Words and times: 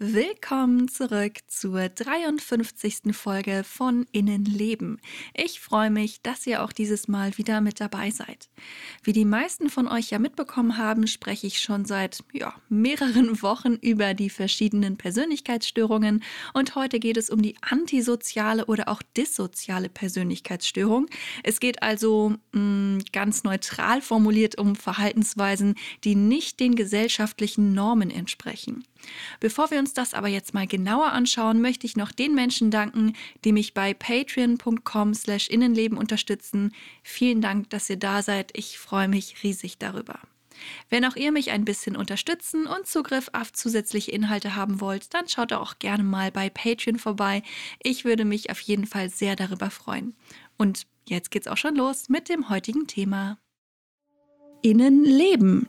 Willkommen 0.00 0.86
zurück 0.86 1.38
zur 1.48 1.88
53. 1.88 3.16
Folge 3.16 3.64
von 3.64 4.06
Innenleben. 4.12 5.00
Ich 5.34 5.58
freue 5.58 5.90
mich, 5.90 6.22
dass 6.22 6.46
ihr 6.46 6.62
auch 6.62 6.70
dieses 6.70 7.08
Mal 7.08 7.36
wieder 7.36 7.60
mit 7.60 7.80
dabei 7.80 8.12
seid. 8.12 8.48
Wie 9.02 9.12
die 9.12 9.24
meisten 9.24 9.68
von 9.68 9.88
euch 9.88 10.10
ja 10.10 10.20
mitbekommen 10.20 10.76
haben, 10.76 11.08
spreche 11.08 11.48
ich 11.48 11.60
schon 11.60 11.84
seit 11.84 12.22
ja, 12.32 12.54
mehreren 12.68 13.42
Wochen 13.42 13.74
über 13.74 14.14
die 14.14 14.30
verschiedenen 14.30 14.98
Persönlichkeitsstörungen 14.98 16.22
und 16.54 16.76
heute 16.76 17.00
geht 17.00 17.16
es 17.16 17.28
um 17.28 17.42
die 17.42 17.56
antisoziale 17.60 18.66
oder 18.66 18.88
auch 18.88 19.02
dissoziale 19.16 19.88
Persönlichkeitsstörung. 19.88 21.06
Es 21.42 21.58
geht 21.58 21.82
also 21.82 22.34
mh, 22.52 22.60
mm, 22.60 22.98
ganz 23.12 23.42
neutral 23.42 24.00
formuliert 24.00 24.58
um 24.58 24.76
Verhaltensweisen, 24.76 25.74
die 26.04 26.14
nicht 26.14 26.60
den 26.60 26.76
gesellschaftlichen 26.76 27.72
Normen 27.72 28.12
entsprechen. 28.12 28.84
Bevor 29.40 29.70
wir 29.70 29.78
uns 29.78 29.94
das 29.94 30.12
aber 30.14 30.28
jetzt 30.28 30.54
mal 30.54 30.66
genauer 30.66 31.12
anschauen, 31.12 31.60
möchte 31.60 31.86
ich 31.86 31.96
noch 31.96 32.12
den 32.12 32.34
Menschen 32.34 32.70
danken, 32.70 33.14
die 33.44 33.52
mich 33.52 33.74
bei 33.74 33.92
patreon.com/innenleben 33.94 35.98
unterstützen. 35.98 36.72
Vielen 37.02 37.40
Dank, 37.40 37.70
dass 37.70 37.90
ihr 37.90 37.98
da 37.98 38.22
seid. 38.22 38.50
Ich 38.54 38.78
freue 38.78 39.08
mich 39.08 39.42
riesig 39.42 39.78
darüber. 39.78 40.20
Wenn 40.90 41.04
auch 41.04 41.16
ihr 41.16 41.32
mich 41.32 41.50
ein 41.50 41.64
bisschen 41.64 41.96
unterstützen 41.96 42.66
und 42.66 42.86
Zugriff 42.86 43.30
auf 43.32 43.52
zusätzliche 43.52 44.10
Inhalte 44.10 44.56
haben 44.56 44.80
wollt, 44.80 45.14
dann 45.14 45.28
schaut 45.28 45.52
auch 45.52 45.78
gerne 45.78 46.02
mal 46.02 46.30
bei 46.30 46.50
Patreon 46.50 46.98
vorbei. 46.98 47.42
Ich 47.82 48.04
würde 48.04 48.24
mich 48.24 48.50
auf 48.50 48.60
jeden 48.60 48.86
Fall 48.86 49.10
sehr 49.10 49.36
darüber 49.36 49.70
freuen. 49.70 50.16
Und 50.56 50.86
jetzt 51.08 51.30
geht's 51.30 51.48
auch 51.48 51.56
schon 51.56 51.76
los 51.76 52.08
mit 52.08 52.28
dem 52.28 52.48
heutigen 52.48 52.86
Thema. 52.86 53.38
Innenleben, 54.62 55.68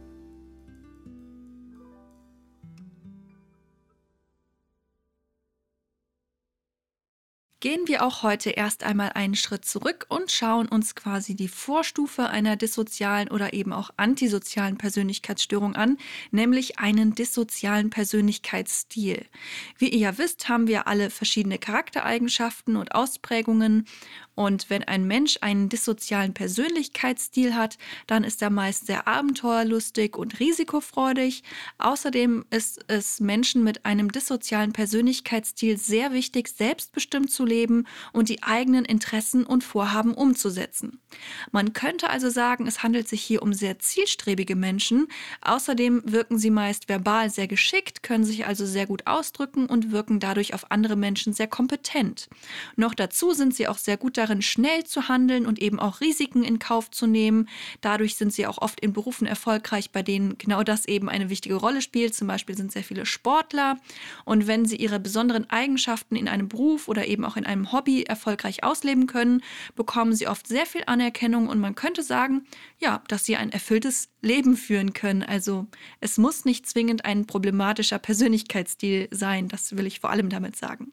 Gehen 7.61 7.87
wir 7.87 8.03
auch 8.03 8.23
heute 8.23 8.49
erst 8.49 8.83
einmal 8.83 9.11
einen 9.13 9.35
Schritt 9.35 9.65
zurück 9.65 10.07
und 10.09 10.31
schauen 10.31 10.67
uns 10.67 10.95
quasi 10.95 11.35
die 11.35 11.47
Vorstufe 11.47 12.27
einer 12.27 12.55
dissozialen 12.55 13.29
oder 13.29 13.53
eben 13.53 13.71
auch 13.71 13.91
antisozialen 13.97 14.77
Persönlichkeitsstörung 14.77 15.75
an, 15.75 15.97
nämlich 16.31 16.79
einen 16.79 17.13
dissozialen 17.13 17.91
Persönlichkeitsstil. 17.91 19.25
Wie 19.77 19.89
ihr 19.89 19.99
ja 19.99 20.17
wisst, 20.17 20.49
haben 20.49 20.67
wir 20.67 20.87
alle 20.87 21.11
verschiedene 21.11 21.59
Charaktereigenschaften 21.59 22.75
und 22.75 22.95
Ausprägungen 22.95 23.85
und 24.33 24.69
wenn 24.69 24.83
ein 24.83 25.05
Mensch 25.05 25.37
einen 25.41 25.69
dissozialen 25.69 26.33
Persönlichkeitsstil 26.33 27.53
hat, 27.53 27.77
dann 28.07 28.23
ist 28.23 28.41
er 28.41 28.49
meist 28.49 28.87
sehr 28.87 29.07
abenteuerlustig 29.07 30.15
und 30.15 30.39
risikofreudig. 30.39 31.43
Außerdem 31.77 32.45
ist 32.49 32.83
es 32.87 33.19
Menschen 33.19 33.63
mit 33.63 33.85
einem 33.85 34.11
dissozialen 34.11 34.73
Persönlichkeitsstil 34.73 35.77
sehr 35.77 36.13
wichtig, 36.13 36.47
selbstbestimmt 36.47 37.29
zu 37.29 37.45
leben 37.51 37.85
und 38.13 38.29
die 38.29 38.41
eigenen 38.41 38.85
Interessen 38.85 39.45
und 39.45 39.63
Vorhaben 39.63 40.13
umzusetzen. 40.13 40.99
Man 41.51 41.73
könnte 41.73 42.09
also 42.09 42.29
sagen, 42.29 42.65
es 42.65 42.81
handelt 42.81 43.07
sich 43.07 43.21
hier 43.21 43.41
um 43.43 43.53
sehr 43.53 43.77
zielstrebige 43.79 44.55
Menschen. 44.55 45.07
Außerdem 45.41 46.03
wirken 46.05 46.39
sie 46.39 46.49
meist 46.49 46.87
verbal 46.87 47.29
sehr 47.29 47.47
geschickt, 47.47 48.03
können 48.03 48.23
sich 48.23 48.47
also 48.47 48.65
sehr 48.65 48.87
gut 48.87 49.05
ausdrücken 49.07 49.65
und 49.65 49.91
wirken 49.91 50.19
dadurch 50.19 50.53
auf 50.53 50.71
andere 50.71 50.95
Menschen 50.95 51.33
sehr 51.33 51.47
kompetent. 51.47 52.29
Noch 52.77 52.93
dazu 52.93 53.33
sind 53.33 53.53
sie 53.53 53.67
auch 53.67 53.77
sehr 53.77 53.97
gut 53.97 54.17
darin, 54.17 54.41
schnell 54.41 54.85
zu 54.85 55.09
handeln 55.09 55.45
und 55.45 55.61
eben 55.61 55.79
auch 55.79 55.99
Risiken 55.99 56.43
in 56.43 56.59
Kauf 56.59 56.89
zu 56.89 57.07
nehmen. 57.07 57.49
Dadurch 57.81 58.15
sind 58.15 58.33
sie 58.33 58.47
auch 58.47 58.59
oft 58.59 58.79
in 58.79 58.93
Berufen 58.93 59.27
erfolgreich, 59.27 59.91
bei 59.91 60.03
denen 60.03 60.37
genau 60.37 60.63
das 60.63 60.85
eben 60.85 61.09
eine 61.09 61.29
wichtige 61.29 61.55
Rolle 61.55 61.81
spielt. 61.81 62.15
Zum 62.15 62.27
Beispiel 62.27 62.55
sind 62.55 62.71
sehr 62.71 62.83
viele 62.83 63.05
Sportler. 63.05 63.77
Und 64.23 64.47
wenn 64.47 64.65
sie 64.65 64.77
ihre 64.77 64.99
besonderen 64.99 65.49
Eigenschaften 65.49 66.15
in 66.15 66.29
einem 66.29 66.47
Beruf 66.47 66.87
oder 66.87 67.07
eben 67.07 67.25
auch 67.25 67.37
in 67.37 67.40
einem 67.45 67.71
Hobby 67.71 68.03
erfolgreich 68.03 68.63
ausleben 68.63 69.07
können, 69.07 69.41
bekommen 69.75 70.13
sie 70.13 70.27
oft 70.27 70.47
sehr 70.47 70.65
viel 70.65 70.83
Anerkennung 70.87 71.47
und 71.47 71.59
man 71.59 71.75
könnte 71.75 72.03
sagen, 72.03 72.45
ja, 72.79 73.03
dass 73.07 73.25
sie 73.25 73.35
ein 73.35 73.51
erfülltes 73.51 74.09
Leben 74.21 74.57
führen 74.57 74.93
können. 74.93 75.23
Also 75.23 75.67
es 75.99 76.17
muss 76.17 76.45
nicht 76.45 76.67
zwingend 76.67 77.05
ein 77.05 77.25
problematischer 77.25 77.99
Persönlichkeitsstil 77.99 79.07
sein, 79.11 79.47
das 79.47 79.75
will 79.77 79.85
ich 79.85 79.99
vor 79.99 80.09
allem 80.09 80.29
damit 80.29 80.55
sagen. 80.55 80.91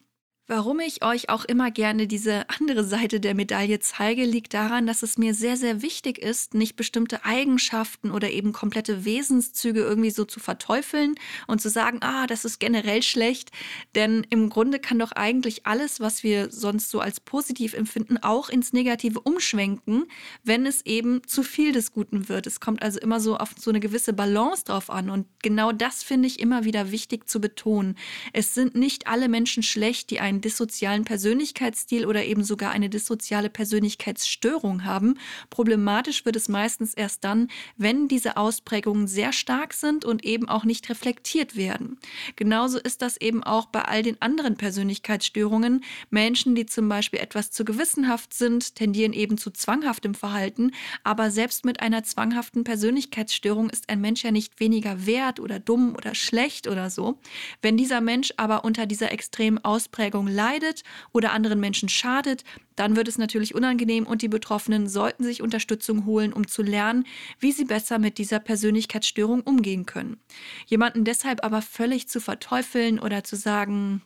Warum 0.51 0.81
ich 0.81 1.05
euch 1.05 1.29
auch 1.29 1.45
immer 1.45 1.71
gerne 1.71 2.07
diese 2.07 2.49
andere 2.49 2.83
Seite 2.83 3.21
der 3.21 3.35
Medaille 3.35 3.81
zeige, 3.81 4.25
liegt 4.25 4.55
daran, 4.55 4.87
dass 4.87 5.03
es 5.03 5.19
mir 5.19 5.35
sehr, 5.35 5.59
sehr 5.59 5.83
wichtig 5.83 6.17
ist, 6.17 6.55
nicht 6.55 6.75
bestimmte 6.75 7.27
Eigenschaften 7.27 8.11
oder 8.11 8.31
eben 8.31 8.55
komplette 8.55 9.05
Wesenszüge 9.05 9.81
irgendwie 9.81 10.11
so 10.11 10.25
zu 10.25 10.41
verteufeln 10.41 11.17
und 11.49 11.61
zu 11.61 11.69
sagen, 11.69 11.99
ah, 12.01 12.27
das 12.27 12.47
ist 12.47 12.61
generell 12.61 13.03
schlecht. 13.03 13.51
Denn 13.95 14.27
im 14.31 14.49
Grunde 14.49 14.79
kann 14.79 14.99
doch 14.99 15.13
eigentlich 15.13 15.67
alles, 15.67 16.01
was 16.01 16.23
wir 16.23 16.51
sonst 16.51 16.89
so 16.89 17.01
als 17.01 17.21
positiv 17.21 17.75
empfinden, 17.75 18.17
auch 18.17 18.49
ins 18.49 18.73
Negative 18.73 19.21
umschwenken, 19.21 20.07
wenn 20.45 20.65
es 20.65 20.81
eben 20.87 21.21
zu 21.27 21.43
viel 21.43 21.73
des 21.73 21.93
Guten 21.93 22.31
wird. 22.31 22.47
Es 22.47 22.59
kommt 22.59 22.81
also 22.81 22.99
immer 23.01 23.21
so 23.21 23.37
auf 23.37 23.51
so 23.59 23.69
eine 23.69 23.81
gewisse 23.81 24.15
Balance 24.15 24.65
drauf 24.65 24.89
an. 24.89 25.11
Und 25.11 25.27
genau 25.43 25.73
das 25.73 26.03
finde 26.03 26.27
ich 26.27 26.41
immer 26.41 26.65
wieder 26.65 26.91
wichtig 26.91 27.29
zu 27.29 27.39
betonen. 27.39 27.99
Es 28.33 28.55
sind 28.55 28.77
nicht 28.77 29.09
alle 29.09 29.29
Menschen 29.29 29.63
schlecht, 29.63 30.09
die 30.09 30.21
einen 30.21 30.38
einen 30.39 30.43
dissozialen 30.43 31.05
Persönlichkeitsstil 31.05 32.07
oder 32.07 32.25
eben 32.25 32.45
sogar 32.45 32.71
eine 32.71 32.89
dissoziale 32.89 33.51
Persönlichkeitsstörung 33.51 34.85
haben. 34.85 35.19
Problematisch 35.51 36.25
wird 36.25 36.37
es 36.37 36.49
meistens 36.49 36.95
erst 36.95 37.25
dann, 37.25 37.49
wenn 37.77 38.07
diese 38.07 38.37
Ausprägungen 38.37 39.09
sehr 39.09 39.33
stark 39.33 39.75
sind 39.75 40.05
und 40.05 40.25
eben 40.25 40.49
auch 40.49 40.65
nicht 40.65 40.89
reflektiert 40.91 41.57
werden. 41.57 41.99
Genauso 42.37 42.79
ist 42.79 43.03
das 43.03 43.17
eben 43.21 43.43
auch 43.43 43.67
bei 43.67 43.83
all 43.83 44.03
den 44.03 44.23
anderen 44.23 44.57
Persönlichkeitsstörungen. 44.57 45.83
Menschen, 46.11 46.55
die 46.55 46.67
zum 46.67 46.89
Beispiel 46.89 47.19
etwas 47.19 47.51
zu 47.51 47.65
gewissenhaft 47.65 48.33
sind, 48.33 48.77
tendieren 48.77 49.13
eben 49.13 49.39
zu 49.39 49.51
zwanghaftem 49.51 50.15
Verhalten, 50.15 50.71
aber 51.03 51.33
selbst 51.33 51.65
mit 51.65 51.81
einer 51.81 52.05
zwanghaften 52.05 52.63
Persönlichkeitsstörung 52.63 53.71
ist 53.71 53.89
ein 53.89 54.01
Mensch 54.01 54.23
ja 54.23 54.31
nicht 54.31 54.61
weniger 54.61 55.05
wert 55.07 55.41
oder 55.41 55.59
dumm 55.59 55.97
oder 55.97 56.15
schlecht 56.15 56.69
oder 56.69 56.91
so. 56.91 57.19
Wenn 57.61 57.77
dieser 57.77 58.01
Mensch 58.01 58.33
aber 58.37 58.65
unter 58.65 58.87
dieser 58.87 59.11
extremen 59.11 59.59
Ausprägung 59.65 60.28
leidet 60.29 60.85
oder 61.13 61.33
anderen 61.33 61.61
Menschen 61.61 61.89
schadet, 61.89 62.45
dann 62.77 62.97
wird 62.97 63.09
es 63.09 63.19
natürlich 63.19 63.55
unangenehm 63.55 64.07
und 64.07 64.23
die 64.23 64.29
Betroffenen 64.29 64.89
sollten 64.89 65.25
sich 65.25 65.43
Unterstützung 65.43 66.07
holen, 66.07 66.33
um 66.33 66.47
zu 66.47 66.63
lernen, 66.63 67.05
wie 67.41 67.53
sie 67.53 67.65
besser 67.65 67.99
mit 67.99 68.19
dieser 68.19 68.39
Persönlichkeitsstörung 68.39 69.41
umgehen 69.41 69.87
können. 69.87 70.19
Jemanden 70.67 71.05
deshalb 71.05 71.45
aber 71.45 71.63
völlig 71.63 72.09
zu 72.09 72.21
verteufeln 72.21 73.01
oder 73.01 73.25
zu 73.25 73.37
sagen, 73.37 74.03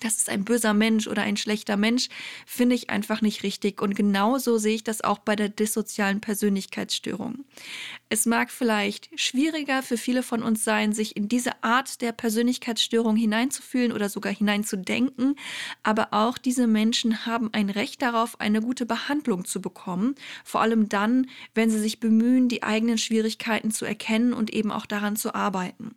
das 0.00 0.16
ist 0.18 0.30
ein 0.30 0.44
böser 0.44 0.74
Mensch 0.74 1.08
oder 1.08 1.22
ein 1.22 1.36
schlechter 1.36 1.76
Mensch, 1.76 2.08
finde 2.46 2.76
ich 2.76 2.88
einfach 2.88 3.20
nicht 3.20 3.42
richtig. 3.42 3.82
Und 3.82 3.96
genauso 3.96 4.56
sehe 4.58 4.76
ich 4.76 4.84
das 4.84 5.02
auch 5.02 5.18
bei 5.18 5.34
der 5.34 5.48
dissozialen 5.48 6.20
Persönlichkeitsstörung. 6.20 7.44
Es 8.08 8.24
mag 8.24 8.50
vielleicht 8.50 9.10
schwieriger 9.18 9.82
für 9.82 9.96
viele 9.96 10.22
von 10.22 10.42
uns 10.42 10.62
sein, 10.62 10.92
sich 10.92 11.16
in 11.16 11.28
diese 11.28 11.64
Art 11.64 12.00
der 12.00 12.12
Persönlichkeitsstörung 12.12 13.16
hineinzufühlen 13.16 13.92
oder 13.92 14.08
sogar 14.08 14.32
hineinzudenken, 14.32 15.34
aber 15.82 16.08
auch 16.12 16.38
diese 16.38 16.68
Menschen 16.68 17.26
haben 17.26 17.50
ein 17.52 17.68
Recht 17.68 18.00
darauf, 18.00 18.40
eine 18.40 18.60
gute 18.60 18.86
Behandlung 18.86 19.44
zu 19.44 19.60
bekommen, 19.60 20.14
vor 20.44 20.60
allem 20.60 20.88
dann, 20.88 21.26
wenn 21.54 21.70
sie 21.70 21.80
sich 21.80 21.98
bemühen, 21.98 22.48
die 22.48 22.62
eigenen 22.62 22.98
Schwierigkeiten 22.98 23.72
zu 23.72 23.84
erkennen 23.84 24.32
und 24.32 24.52
eben 24.52 24.70
auch 24.70 24.86
daran 24.86 25.16
zu 25.16 25.34
arbeiten. 25.34 25.96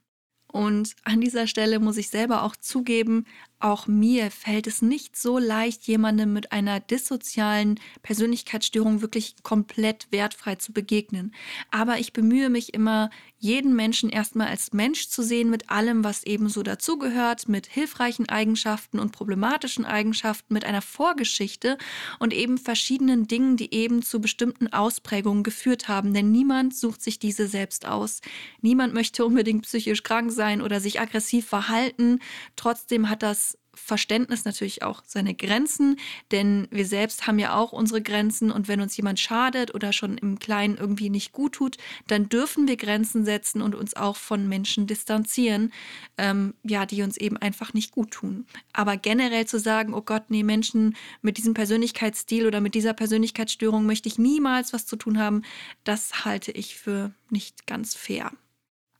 Und 0.52 0.96
an 1.04 1.22
dieser 1.22 1.48
Stelle 1.48 1.80
muss 1.80 1.98
ich 1.98 2.10
selber 2.10 2.44
auch 2.44 2.56
zugeben, 2.58 3.26
auch 3.64 3.88
mir 3.88 4.32
fällt 4.32 4.68
es 4.68 4.82
nicht 4.82 5.16
so 5.16 5.38
leicht, 5.38 5.84
jemandem 5.84 6.34
mit 6.34 6.52
einer 6.52 6.80
dissozialen 6.80 7.80
Persönlichkeitsstörung 8.04 9.02
wirklich 9.02 9.36
komplett 9.44 10.08
wertfrei 10.12 10.56
zu 10.56 10.74
begegnen. 10.74 11.34
Aber 11.70 12.00
ich 12.00 12.14
bemühe 12.14 12.50
mich 12.50 12.74
immer, 12.74 13.10
jeden 13.42 13.76
Menschen 13.76 14.12
erstmal 14.12 14.48
als 14.48 14.72
Mensch 14.72 15.08
zu 15.08 15.24
sehen 15.24 15.50
mit 15.50 15.72
allem, 15.72 16.04
was 16.04 16.24
eben 16.24 16.48
so 16.48 16.62
dazugehört, 16.62 17.50
mit 17.50 17.66
hilfreichen 17.66 18.30
Eigenschaften 18.30 19.00
und 19.00 19.12
problematischen 19.14 19.84
Eigenschaften, 19.84 20.54
mit 20.54 20.64
einer 20.64 20.84
Vorgeschichte 20.84 21.80
und 22.20 22.34
eben 22.34 22.60
verschiedenen 22.60 23.28
Dingen, 23.28 23.58
die 23.58 23.74
eben 23.74 24.04
zu 24.04 24.22
bestimmten 24.22 24.72
Ausprägungen 24.72 25.42
geführt 25.42 25.88
haben. 25.88 26.14
Denn 26.14 26.32
niemand 26.32 26.76
sucht 26.76 27.02
sich 27.02 27.18
diese 27.18 27.48
selbst 27.48 27.88
aus. 27.88 28.22
Niemand 28.62 28.94
möchte 28.94 29.26
unbedingt 29.26 29.64
psychisch 29.64 30.04
krank 30.04 30.32
sein 30.32 30.62
oder 30.62 30.80
sich 30.80 31.02
aggressiv 31.02 31.48
verhalten. 31.48 32.20
Trotzdem 32.56 33.10
hat 33.10 33.24
das 33.24 33.51
Verständnis 33.74 34.44
natürlich 34.46 34.84
auch 34.84 35.04
seine 35.06 35.34
Grenzen, 35.34 35.98
denn 36.32 36.68
wir 36.72 36.86
selbst 36.86 37.26
haben 37.28 37.40
ja 37.40 37.56
auch 37.56 37.72
unsere 37.72 38.02
Grenzen 38.02 38.52
und 38.52 38.68
wenn 38.68 38.82
uns 38.82 38.98
jemand 38.98 39.20
schadet 39.20 39.74
oder 39.74 39.94
schon 39.94 40.18
im 40.18 40.40
Kleinen 40.40 40.78
irgendwie 40.78 41.10
nicht 41.10 41.32
gut 41.32 41.54
tut, 41.54 41.78
dann 42.08 42.28
dürfen 42.28 42.68
wir 42.68 42.76
Grenzen 42.76 43.24
setzen 43.24 43.62
und 43.62 43.76
uns 43.76 43.96
auch 43.96 44.18
von 44.18 44.48
Menschen 44.50 44.88
distanzieren, 44.88 45.72
ähm, 46.18 46.54
ja, 46.64 46.86
die 46.86 47.02
uns 47.02 47.18
eben 47.18 47.38
einfach 47.38 47.74
nicht 47.74 47.92
gut 47.92 48.12
tun. 48.12 48.46
Aber 48.74 48.98
generell 48.98 49.46
zu 49.48 49.60
sagen, 49.60 49.94
oh 49.94 50.02
Gott, 50.02 50.24
nee, 50.30 50.44
Menschen 50.44 50.96
mit 51.22 51.38
diesem 51.38 51.54
Persönlichkeitsstil 51.54 52.48
oder 52.48 52.60
mit 52.60 52.76
dieser 52.76 52.94
Persönlichkeitsstörung 52.94 53.86
möchte 53.86 54.10
ich 54.10 54.18
niemals 54.18 54.74
was 54.74 54.86
zu 54.86 54.98
tun 54.98 55.18
haben, 55.18 55.44
das 55.84 56.26
halte 56.26 56.52
ich 56.52 56.76
für 56.76 57.14
nicht 57.30 57.68
ganz 57.68 57.96
fair. 57.96 58.32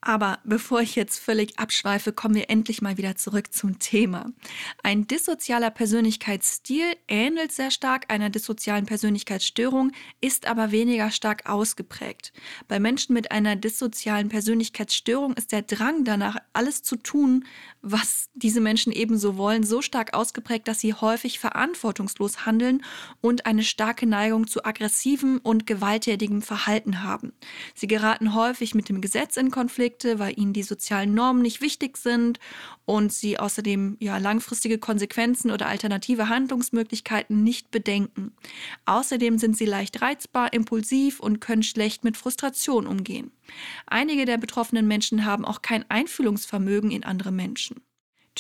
Aber 0.02 0.40
bevor 0.44 0.82
ich 0.82 0.96
jetzt 0.96 1.20
völlig 1.20 1.60
abschweife, 1.60 2.12
kommen 2.12 2.34
wir 2.34 2.50
endlich 2.50 2.82
mal 2.82 2.98
wieder 2.98 3.16
zurück 3.16 3.54
zum 3.54 3.78
Thema. 3.78 4.32
Ein 4.82 5.06
dissozialer 5.06 5.70
Persönlichkeitsstil 5.70 6.96
ähnelt 7.08 7.52
sehr 7.52 7.70
stark 7.70 8.12
einer 8.12 8.32
dissozialen 8.32 8.88
Persönlichkeitsstörung, 8.88 9.92
ist 10.20 10.48
aber 10.48 10.72
weniger 10.72 11.12
stark 11.12 11.48
ausgeprägt. 11.48 12.34
Bei 12.68 12.80
Menschen 12.80 13.14
mit 13.14 13.32
einer 13.32 13.56
dissozialen 13.56 14.30
Persönlichkeitsstörung 14.30 15.34
ist 15.36 15.52
der 15.52 15.62
Drang 15.62 16.04
danach, 16.04 16.38
alles 16.54 16.82
zu 16.82 16.96
tun, 16.96 17.46
was 17.82 18.30
diese 18.34 18.62
Menschen 18.62 18.92
ebenso 18.92 19.38
wollen, 19.38 19.64
so 19.64 19.82
stark 19.82 20.14
ausgeprägt, 20.14 20.68
dass 20.68 20.80
sie 20.80 20.94
häufig 20.94 21.40
verantwortungslos 21.40 22.46
handeln 22.46 22.84
und 23.22 23.46
eine 23.46 23.64
starke 23.64 24.06
Neigung 24.06 24.48
zu 24.48 24.64
aggressivem 24.64 25.40
und 25.44 25.68
gewalttätigem 25.68 26.42
Verhalten 26.42 27.04
haben. 27.04 27.34
Sie 27.76 27.88
geraten 27.88 28.36
häufig 28.36 28.76
mit 28.76 28.90
dem 28.90 29.02
Gesetz 29.02 29.38
in 29.38 29.52
Konflikt, 29.52 29.72
Konflikte, 29.72 30.20
weil 30.20 30.38
ihnen 30.38 30.54
die 30.54 30.64
sozialen 30.64 31.14
Normen 31.14 31.42
nicht 31.42 31.62
wichtig 31.62 31.98
sind 31.98 32.40
und 32.86 33.14
sie 33.14 33.40
außerdem 33.40 33.98
ja 34.00 34.18
langfristige 34.18 34.80
Konsequenzen 34.80 35.50
oder 35.50 35.68
alternative 35.68 36.30
Handlungsmöglichkeiten 36.30 37.44
nicht 37.44 37.72
bedenken. 37.72 38.34
Außerdem 38.86 39.38
sind 39.38 39.58
sie 39.58 39.66
leicht 39.66 40.02
reizbar, 40.02 40.54
impulsiv 40.54 41.20
und 41.20 41.40
können 41.42 41.64
schlecht 41.64 42.04
mit 42.04 42.18
Frustration 42.18 42.86
umgehen. 42.86 43.32
Einige 43.88 44.26
der 44.26 44.38
betroffenen 44.38 44.88
Menschen 44.88 45.26
haben 45.26 45.46
auch 45.46 45.62
kein 45.62 45.90
Einfühlungsvermögen 45.90 46.92
in 46.92 47.04
andere 47.04 47.32
Menschen. 47.32 47.82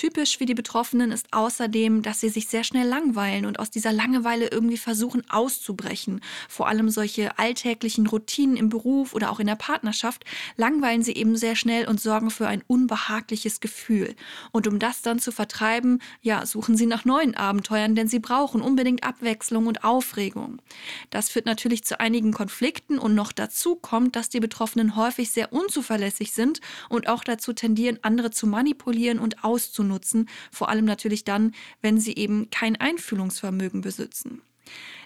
Typisch 0.01 0.39
für 0.39 0.47
die 0.47 0.55
Betroffenen 0.55 1.11
ist 1.11 1.27
außerdem, 1.29 2.01
dass 2.01 2.21
sie 2.21 2.29
sich 2.29 2.47
sehr 2.47 2.63
schnell 2.63 2.87
langweilen 2.87 3.45
und 3.45 3.59
aus 3.59 3.69
dieser 3.69 3.93
Langeweile 3.93 4.47
irgendwie 4.47 4.79
versuchen 4.79 5.21
auszubrechen. 5.29 6.21
Vor 6.49 6.67
allem 6.67 6.89
solche 6.89 7.37
alltäglichen 7.37 8.07
Routinen 8.07 8.57
im 8.57 8.69
Beruf 8.69 9.13
oder 9.13 9.29
auch 9.29 9.39
in 9.39 9.45
der 9.45 9.55
Partnerschaft 9.55 10.25
langweilen 10.57 11.03
sie 11.03 11.13
eben 11.13 11.35
sehr 11.35 11.55
schnell 11.55 11.87
und 11.87 12.01
sorgen 12.01 12.31
für 12.31 12.47
ein 12.47 12.63
unbehagliches 12.65 13.59
Gefühl. 13.59 14.15
Und 14.51 14.65
um 14.65 14.79
das 14.79 15.03
dann 15.03 15.19
zu 15.19 15.31
vertreiben, 15.31 15.99
ja, 16.23 16.47
suchen 16.47 16.75
sie 16.75 16.87
nach 16.87 17.05
neuen 17.05 17.35
Abenteuern, 17.35 17.93
denn 17.93 18.07
sie 18.07 18.17
brauchen 18.17 18.63
unbedingt 18.63 19.03
Abwechslung 19.03 19.67
und 19.67 19.83
Aufregung. 19.83 20.63
Das 21.11 21.29
führt 21.29 21.45
natürlich 21.45 21.83
zu 21.83 21.99
einigen 21.99 22.31
Konflikten 22.33 22.97
und 22.97 23.13
noch 23.13 23.31
dazu 23.31 23.75
kommt, 23.75 24.15
dass 24.15 24.29
die 24.29 24.39
Betroffenen 24.39 24.95
häufig 24.95 25.29
sehr 25.29 25.53
unzuverlässig 25.53 26.31
sind 26.31 26.59
und 26.89 27.07
auch 27.07 27.23
dazu 27.23 27.53
tendieren, 27.53 27.99
andere 28.01 28.31
zu 28.31 28.47
manipulieren 28.47 29.19
und 29.19 29.35
zu 29.71 29.90
nutzen, 29.91 30.27
vor 30.51 30.69
allem 30.69 30.85
natürlich 30.85 31.23
dann, 31.23 31.53
wenn 31.81 31.99
sie 31.99 32.15
eben 32.15 32.49
kein 32.49 32.75
Einfühlungsvermögen 32.75 33.81
besitzen. 33.81 34.41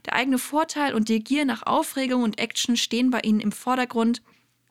Der 0.05 0.13
eigene 0.13 0.37
Vorteil 0.37 0.93
und 0.93 1.09
die 1.09 1.23
Gier 1.23 1.45
nach 1.45 1.63
Aufregung 1.63 2.23
und 2.23 2.39
Action 2.39 2.77
stehen 2.77 3.09
bei 3.09 3.19
ihnen 3.21 3.39
im 3.39 3.51
Vordergrund, 3.51 4.21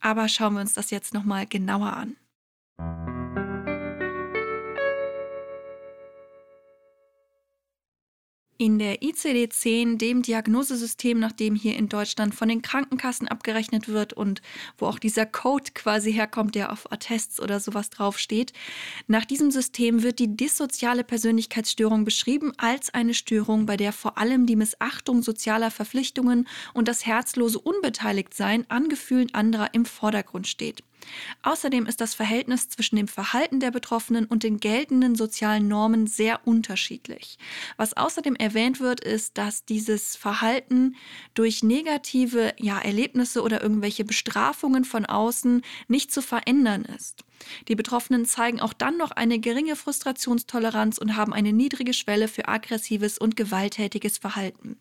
aber 0.00 0.28
schauen 0.28 0.54
wir 0.54 0.60
uns 0.60 0.74
das 0.74 0.90
jetzt 0.90 1.14
nochmal 1.14 1.46
genauer 1.46 1.92
an. 1.92 3.13
In 8.56 8.78
der 8.78 9.02
ICD-10, 9.02 9.98
dem 9.98 10.22
Diagnosesystem, 10.22 11.18
nach 11.18 11.32
dem 11.32 11.56
hier 11.56 11.76
in 11.76 11.88
Deutschland 11.88 12.36
von 12.36 12.48
den 12.48 12.62
Krankenkassen 12.62 13.26
abgerechnet 13.26 13.88
wird 13.88 14.12
und 14.12 14.42
wo 14.78 14.86
auch 14.86 15.00
dieser 15.00 15.26
Code 15.26 15.72
quasi 15.74 16.12
herkommt, 16.12 16.54
der 16.54 16.70
auf 16.70 16.92
Attests 16.92 17.40
oder 17.40 17.58
sowas 17.58 17.90
draufsteht, 17.90 18.52
nach 19.08 19.24
diesem 19.24 19.50
System 19.50 20.04
wird 20.04 20.20
die 20.20 20.36
dissoziale 20.36 21.02
Persönlichkeitsstörung 21.02 22.04
beschrieben 22.04 22.52
als 22.56 22.94
eine 22.94 23.14
Störung, 23.14 23.66
bei 23.66 23.76
der 23.76 23.92
vor 23.92 24.18
allem 24.18 24.46
die 24.46 24.56
Missachtung 24.56 25.22
sozialer 25.22 25.72
Verpflichtungen 25.72 26.46
und 26.74 26.86
das 26.86 27.04
herzlose 27.04 27.58
Unbeteiligtsein 27.58 28.66
an 28.68 28.88
Gefühlen 28.88 29.34
anderer 29.34 29.74
im 29.74 29.84
Vordergrund 29.84 30.46
steht. 30.46 30.84
Außerdem 31.42 31.86
ist 31.86 32.00
das 32.00 32.14
Verhältnis 32.14 32.68
zwischen 32.68 32.96
dem 32.96 33.08
Verhalten 33.08 33.60
der 33.60 33.70
Betroffenen 33.70 34.26
und 34.26 34.42
den 34.42 34.58
geltenden 34.58 35.14
sozialen 35.14 35.68
Normen 35.68 36.06
sehr 36.06 36.46
unterschiedlich. 36.46 37.38
Was 37.76 37.96
außerdem 37.96 38.36
erwähnt 38.36 38.80
wird, 38.80 39.00
ist, 39.00 39.38
dass 39.38 39.64
dieses 39.64 40.16
Verhalten 40.16 40.96
durch 41.34 41.62
negative 41.62 42.54
ja, 42.58 42.78
Erlebnisse 42.78 43.42
oder 43.42 43.62
irgendwelche 43.62 44.04
Bestrafungen 44.04 44.84
von 44.84 45.06
außen 45.06 45.62
nicht 45.88 46.12
zu 46.12 46.22
verändern 46.22 46.84
ist. 46.84 47.24
Die 47.68 47.74
Betroffenen 47.74 48.24
zeigen 48.26 48.60
auch 48.60 48.72
dann 48.72 48.96
noch 48.96 49.10
eine 49.10 49.38
geringe 49.38 49.76
Frustrationstoleranz 49.76 50.98
und 50.98 51.16
haben 51.16 51.32
eine 51.32 51.52
niedrige 51.52 51.94
Schwelle 51.94 52.28
für 52.28 52.48
aggressives 52.48 53.18
und 53.18 53.36
gewalttätiges 53.36 54.18
Verhalten. 54.18 54.76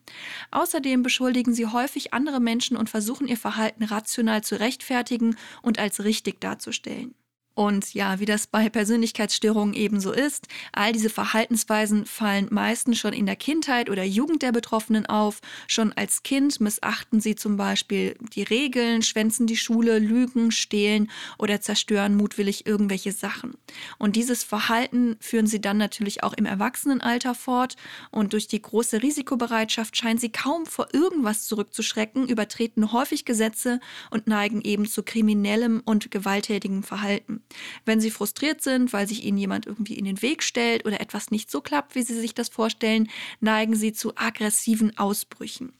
Außerdem 0.50 1.02
beschuldigen 1.02 1.54
sie 1.54 1.66
häufig 1.66 2.14
andere 2.14 2.40
Menschen 2.40 2.76
und 2.76 2.90
versuchen 2.90 3.26
ihr 3.26 3.36
Verhalten 3.36 3.84
rational 3.84 4.42
zu 4.42 4.58
rechtfertigen 4.58 5.36
und 5.62 5.78
als 5.78 6.04
richtig 6.04 6.40
darzustellen. 6.40 7.14
Und 7.54 7.94
ja, 7.94 8.18
wie 8.18 8.24
das 8.24 8.48
bei 8.48 8.68
Persönlichkeitsstörungen 8.68 9.74
ebenso 9.74 10.10
ist, 10.10 10.48
all 10.72 10.92
diese 10.92 11.08
Verhaltensweisen 11.08 12.04
fallen 12.04 12.48
meistens 12.50 12.98
schon 12.98 13.12
in 13.12 13.26
der 13.26 13.36
Kindheit 13.36 13.88
oder 13.88 14.02
Jugend 14.02 14.42
der 14.42 14.50
Betroffenen 14.50 15.06
auf. 15.06 15.40
Schon 15.68 15.92
als 15.92 16.24
Kind 16.24 16.60
missachten 16.60 17.20
sie 17.20 17.36
zum 17.36 17.56
Beispiel 17.56 18.16
die 18.34 18.42
Regeln, 18.42 19.02
schwänzen 19.02 19.46
die 19.46 19.56
Schule, 19.56 20.00
lügen, 20.00 20.50
stehlen 20.50 21.08
oder 21.38 21.60
zerstören 21.60 22.16
mutwillig 22.16 22.66
irgendwelche 22.66 23.12
Sachen. 23.12 23.54
Und 23.98 24.16
dieses 24.16 24.42
Verhalten 24.42 25.16
führen 25.20 25.46
sie 25.46 25.60
dann 25.60 25.76
natürlich 25.76 26.24
auch 26.24 26.32
im 26.32 26.46
Erwachsenenalter 26.46 27.36
fort. 27.36 27.76
Und 28.10 28.32
durch 28.32 28.48
die 28.48 28.60
große 28.60 29.00
Risikobereitschaft 29.00 29.96
scheinen 29.96 30.18
sie 30.18 30.32
kaum 30.32 30.66
vor 30.66 30.88
irgendwas 30.92 31.46
zurückzuschrecken, 31.46 32.28
übertreten 32.28 32.90
häufig 32.92 33.24
Gesetze 33.24 33.78
und 34.10 34.26
neigen 34.26 34.60
eben 34.62 34.86
zu 34.86 35.04
kriminellem 35.04 35.82
und 35.84 36.10
gewalttätigem 36.10 36.82
Verhalten. 36.82 37.43
Wenn 37.84 38.00
sie 38.00 38.10
frustriert 38.10 38.62
sind, 38.62 38.92
weil 38.92 39.06
sich 39.06 39.24
ihnen 39.24 39.38
jemand 39.38 39.66
irgendwie 39.66 39.94
in 39.94 40.04
den 40.04 40.22
Weg 40.22 40.42
stellt 40.42 40.86
oder 40.86 41.00
etwas 41.00 41.30
nicht 41.30 41.50
so 41.50 41.60
klappt, 41.60 41.94
wie 41.94 42.02
sie 42.02 42.18
sich 42.18 42.34
das 42.34 42.48
vorstellen, 42.48 43.08
neigen 43.40 43.76
sie 43.76 43.92
zu 43.92 44.16
aggressiven 44.16 44.96
Ausbrüchen. 44.98 45.72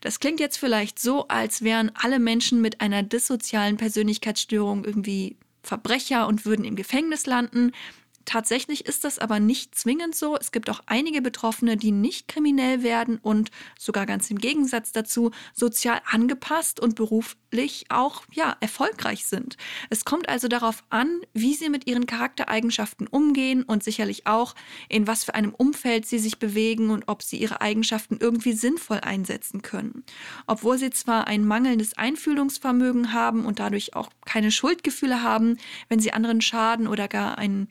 Das 0.00 0.20
klingt 0.20 0.40
jetzt 0.40 0.58
vielleicht 0.58 0.98
so, 0.98 1.26
als 1.28 1.62
wären 1.62 1.90
alle 1.94 2.18
Menschen 2.18 2.60
mit 2.60 2.80
einer 2.80 3.02
dissozialen 3.02 3.76
Persönlichkeitsstörung 3.76 4.84
irgendwie 4.84 5.36
Verbrecher 5.62 6.26
und 6.26 6.44
würden 6.44 6.64
im 6.64 6.76
Gefängnis 6.76 7.26
landen. 7.26 7.72
Tatsächlich 8.28 8.84
ist 8.84 9.04
das 9.04 9.18
aber 9.18 9.40
nicht 9.40 9.74
zwingend 9.74 10.14
so. 10.14 10.36
Es 10.36 10.52
gibt 10.52 10.68
auch 10.68 10.82
einige 10.84 11.22
Betroffene, 11.22 11.78
die 11.78 11.92
nicht 11.92 12.28
kriminell 12.28 12.82
werden 12.82 13.16
und 13.22 13.50
sogar 13.78 14.04
ganz 14.04 14.30
im 14.30 14.36
Gegensatz 14.36 14.92
dazu 14.92 15.30
sozial 15.54 16.02
angepasst 16.04 16.78
und 16.78 16.94
beruflich 16.94 17.86
auch 17.88 18.24
ja, 18.30 18.54
erfolgreich 18.60 19.24
sind. 19.24 19.56
Es 19.88 20.04
kommt 20.04 20.28
also 20.28 20.46
darauf 20.46 20.84
an, 20.90 21.22
wie 21.32 21.54
sie 21.54 21.70
mit 21.70 21.86
ihren 21.86 22.04
Charaktereigenschaften 22.04 23.06
umgehen 23.06 23.62
und 23.62 23.82
sicherlich 23.82 24.26
auch, 24.26 24.54
in 24.90 25.06
was 25.06 25.24
für 25.24 25.34
einem 25.34 25.54
Umfeld 25.54 26.04
sie 26.04 26.18
sich 26.18 26.38
bewegen 26.38 26.90
und 26.90 27.04
ob 27.06 27.22
sie 27.22 27.38
ihre 27.38 27.62
Eigenschaften 27.62 28.18
irgendwie 28.20 28.52
sinnvoll 28.52 28.98
einsetzen 29.00 29.62
können. 29.62 30.04
Obwohl 30.46 30.76
sie 30.76 30.90
zwar 30.90 31.28
ein 31.28 31.46
mangelndes 31.46 31.96
Einfühlungsvermögen 31.96 33.14
haben 33.14 33.46
und 33.46 33.58
dadurch 33.58 33.96
auch 33.96 34.10
keine 34.26 34.50
Schuldgefühle 34.50 35.22
haben, 35.22 35.56
wenn 35.88 35.98
sie 35.98 36.12
anderen 36.12 36.42
schaden 36.42 36.88
oder 36.88 37.08
gar 37.08 37.38
einen 37.38 37.68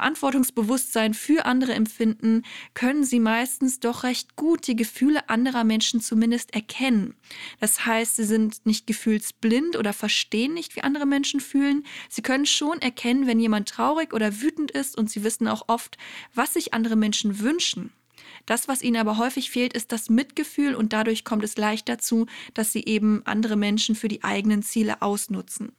Verantwortungsbewusstsein 0.00 1.12
für 1.12 1.44
andere 1.44 1.74
empfinden, 1.74 2.42
können 2.72 3.04
sie 3.04 3.20
meistens 3.20 3.80
doch 3.80 4.02
recht 4.02 4.34
gut 4.34 4.66
die 4.66 4.74
Gefühle 4.74 5.28
anderer 5.28 5.62
Menschen 5.62 6.00
zumindest 6.00 6.54
erkennen. 6.54 7.14
Das 7.60 7.84
heißt, 7.84 8.16
sie 8.16 8.24
sind 8.24 8.64
nicht 8.64 8.86
gefühlsblind 8.86 9.76
oder 9.76 9.92
verstehen 9.92 10.54
nicht, 10.54 10.74
wie 10.74 10.80
andere 10.80 11.04
Menschen 11.04 11.40
fühlen. 11.40 11.84
Sie 12.08 12.22
können 12.22 12.46
schon 12.46 12.80
erkennen, 12.80 13.26
wenn 13.26 13.40
jemand 13.40 13.68
traurig 13.68 14.14
oder 14.14 14.40
wütend 14.40 14.70
ist 14.70 14.96
und 14.96 15.10
sie 15.10 15.22
wissen 15.22 15.46
auch 15.46 15.64
oft, 15.68 15.98
was 16.34 16.54
sich 16.54 16.72
andere 16.72 16.96
Menschen 16.96 17.40
wünschen. 17.40 17.92
Das, 18.46 18.68
was 18.68 18.80
ihnen 18.80 18.96
aber 18.96 19.18
häufig 19.18 19.50
fehlt, 19.50 19.74
ist 19.74 19.92
das 19.92 20.08
Mitgefühl 20.08 20.74
und 20.74 20.94
dadurch 20.94 21.26
kommt 21.26 21.44
es 21.44 21.58
leicht 21.58 21.90
dazu, 21.90 22.24
dass 22.54 22.72
sie 22.72 22.84
eben 22.86 23.20
andere 23.26 23.56
Menschen 23.56 23.94
für 23.94 24.08
die 24.08 24.24
eigenen 24.24 24.62
Ziele 24.62 25.02
ausnutzen. 25.02 25.72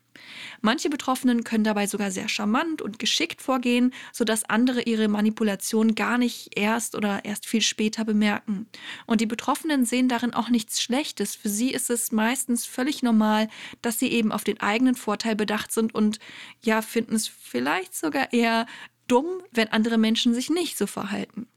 Manche 0.62 0.90
Betroffenen 0.90 1.44
können 1.44 1.64
dabei 1.64 1.88
sogar 1.88 2.12
sehr 2.12 2.30
charmant 2.30 2.82
und 2.82 3.00
geschickt 3.00 3.42
vorgehen, 3.42 3.94
sodass 4.12 4.44
andere 4.44 4.84
ihre 4.84 5.08
Manipulation 5.08 5.96
gar 5.96 6.18
nicht 6.18 6.58
erst 6.58 6.96
oder 6.96 7.26
erst 7.26 7.46
viel 7.46 7.62
später 7.62 8.06
bemerken. 8.06 8.68
Und 9.06 9.22
die 9.22 9.26
Betroffenen 9.26 9.86
sehen 9.86 10.08
darin 10.08 10.34
auch 10.34 10.50
nichts 10.50 10.82
Schlechtes. 10.82 11.36
Für 11.36 11.50
sie 11.50 11.72
ist 11.72 11.90
es 11.90 12.12
meistens 12.12 12.66
völlig 12.66 13.04
normal, 13.04 13.50
dass 13.82 14.00
sie 14.00 14.12
eben 14.12 14.32
auf 14.32 14.44
den 14.44 14.60
eigenen 14.60 14.96
Vorteil 14.96 15.36
bedacht 15.36 15.72
sind 15.72 15.96
und 15.96 16.20
ja, 16.64 16.82
finden 16.82 17.16
es 17.16 17.28
vielleicht 17.28 17.96
sogar 17.96 18.34
eher 18.34 18.66
dumm, 19.08 19.42
wenn 19.52 19.68
andere 19.70 19.98
Menschen 19.98 20.34
sich 20.34 20.50
nicht 20.50 20.78
so 20.78 20.88
verhalten. 20.88 21.48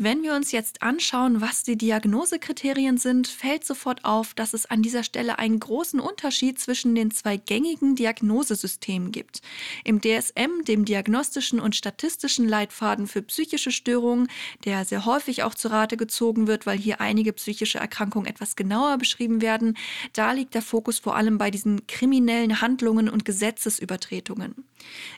Wenn 0.00 0.22
wir 0.22 0.36
uns 0.36 0.52
jetzt 0.52 0.80
anschauen, 0.80 1.40
was 1.40 1.64
die 1.64 1.76
Diagnosekriterien 1.76 2.98
sind, 2.98 3.26
fällt 3.26 3.64
sofort 3.64 4.04
auf, 4.04 4.32
dass 4.32 4.54
es 4.54 4.64
an 4.64 4.80
dieser 4.80 5.02
Stelle 5.02 5.40
einen 5.40 5.58
großen 5.58 5.98
Unterschied 5.98 6.60
zwischen 6.60 6.94
den 6.94 7.10
zwei 7.10 7.36
gängigen 7.36 7.96
Diagnosesystemen 7.96 9.10
gibt. 9.10 9.42
Im 9.82 10.00
DSM, 10.00 10.62
dem 10.68 10.84
diagnostischen 10.84 11.58
und 11.58 11.74
statistischen 11.74 12.46
Leitfaden 12.46 13.08
für 13.08 13.22
psychische 13.22 13.72
Störungen, 13.72 14.28
der 14.64 14.84
sehr 14.84 15.04
häufig 15.04 15.42
auch 15.42 15.54
zu 15.54 15.66
Rate 15.66 15.96
gezogen 15.96 16.46
wird, 16.46 16.64
weil 16.64 16.78
hier 16.78 17.00
einige 17.00 17.32
psychische 17.32 17.78
Erkrankungen 17.78 18.28
etwas 18.28 18.54
genauer 18.54 18.98
beschrieben 18.98 19.42
werden, 19.42 19.76
da 20.12 20.30
liegt 20.30 20.54
der 20.54 20.62
Fokus 20.62 21.00
vor 21.00 21.16
allem 21.16 21.38
bei 21.38 21.50
diesen 21.50 21.88
kriminellen 21.88 22.60
Handlungen 22.60 23.08
und 23.08 23.24
Gesetzesübertretungen. 23.24 24.54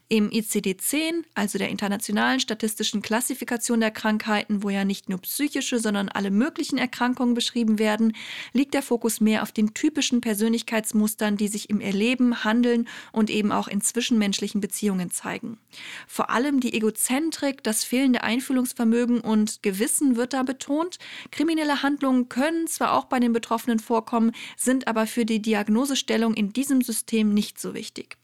Im 0.08 0.30
ICD-10, 0.30 1.24
also 1.34 1.58
der 1.58 1.68
Internationalen 1.68 2.40
Statistischen 2.40 3.02
Klassifikation 3.02 3.80
der 3.80 3.90
Krankheiten, 3.90 4.62
wo 4.62 4.69
ja 4.70 4.84
nicht 4.84 5.08
nur 5.08 5.18
psychische, 5.18 5.78
sondern 5.78 6.08
alle 6.08 6.30
möglichen 6.30 6.78
Erkrankungen 6.78 7.34
beschrieben 7.34 7.78
werden, 7.78 8.16
liegt 8.52 8.74
der 8.74 8.82
Fokus 8.82 9.20
mehr 9.20 9.42
auf 9.42 9.52
den 9.52 9.74
typischen 9.74 10.20
Persönlichkeitsmustern, 10.20 11.36
die 11.36 11.48
sich 11.48 11.70
im 11.70 11.80
Erleben, 11.80 12.44
Handeln 12.44 12.88
und 13.12 13.30
eben 13.30 13.52
auch 13.52 13.68
in 13.68 13.80
zwischenmenschlichen 13.80 14.60
Beziehungen 14.60 15.10
zeigen. 15.10 15.58
Vor 16.06 16.30
allem 16.30 16.60
die 16.60 16.74
Egozentrik, 16.74 17.62
das 17.62 17.84
fehlende 17.84 18.22
Einfühlungsvermögen 18.22 19.20
und 19.20 19.62
Gewissen 19.62 20.16
wird 20.16 20.32
da 20.32 20.42
betont. 20.42 20.98
Kriminelle 21.30 21.82
Handlungen 21.82 22.28
können 22.28 22.66
zwar 22.66 22.94
auch 22.94 23.04
bei 23.04 23.20
den 23.20 23.32
Betroffenen 23.32 23.78
vorkommen, 23.78 24.32
sind 24.56 24.88
aber 24.88 25.06
für 25.06 25.24
die 25.24 25.42
Diagnosestellung 25.42 26.34
in 26.34 26.52
diesem 26.52 26.82
System 26.82 27.34
nicht 27.34 27.60
so 27.60 27.74
wichtig. 27.74 28.16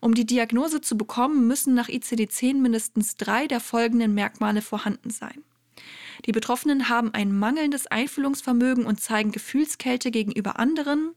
Um 0.00 0.14
die 0.14 0.26
Diagnose 0.26 0.80
zu 0.80 0.96
bekommen, 0.96 1.46
müssen 1.46 1.74
nach 1.74 1.88
ICD-10 1.88 2.54
mindestens 2.54 3.16
drei 3.16 3.46
der 3.46 3.60
folgenden 3.60 4.14
Merkmale 4.14 4.62
vorhanden 4.62 5.10
sein. 5.10 5.42
Die 6.26 6.32
Betroffenen 6.32 6.88
haben 6.88 7.12
ein 7.12 7.36
mangelndes 7.36 7.86
Einfühlungsvermögen 7.86 8.86
und 8.86 9.00
zeigen 9.00 9.32
Gefühlskälte 9.32 10.10
gegenüber 10.10 10.58
anderen. 10.58 11.12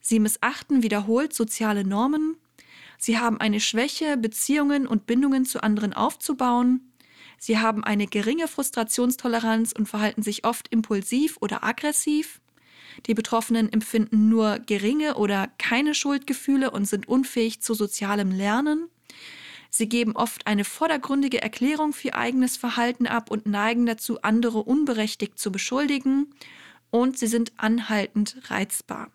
Sie 0.00 0.20
missachten 0.20 0.82
wiederholt 0.82 1.32
soziale 1.32 1.84
Normen. 1.84 2.36
Sie 2.98 3.18
haben 3.18 3.40
eine 3.40 3.60
Schwäche, 3.60 4.16
Beziehungen 4.16 4.86
und 4.86 5.06
Bindungen 5.06 5.46
zu 5.46 5.62
anderen 5.62 5.94
aufzubauen. 5.94 6.92
Sie 7.38 7.58
haben 7.58 7.84
eine 7.84 8.06
geringe 8.06 8.48
Frustrationstoleranz 8.48 9.72
und 9.72 9.88
verhalten 9.88 10.22
sich 10.22 10.44
oft 10.44 10.68
impulsiv 10.68 11.36
oder 11.40 11.64
aggressiv. 11.64 12.40
Die 13.06 13.14
Betroffenen 13.14 13.72
empfinden 13.72 14.28
nur 14.28 14.58
geringe 14.60 15.16
oder 15.16 15.48
keine 15.58 15.94
Schuldgefühle 15.94 16.70
und 16.70 16.86
sind 16.86 17.08
unfähig 17.08 17.60
zu 17.60 17.74
sozialem 17.74 18.30
Lernen. 18.30 18.88
Sie 19.76 19.88
geben 19.88 20.14
oft 20.14 20.46
eine 20.46 20.64
vordergründige 20.64 21.42
Erklärung 21.42 21.92
für 21.92 22.06
ihr 22.08 22.14
eigenes 22.14 22.56
Verhalten 22.56 23.08
ab 23.08 23.28
und 23.32 23.46
neigen 23.46 23.86
dazu, 23.86 24.22
andere 24.22 24.58
unberechtigt 24.58 25.36
zu 25.36 25.50
beschuldigen. 25.50 26.32
Und 26.90 27.18
sie 27.18 27.26
sind 27.26 27.52
anhaltend 27.56 28.36
reizbar. 28.50 29.10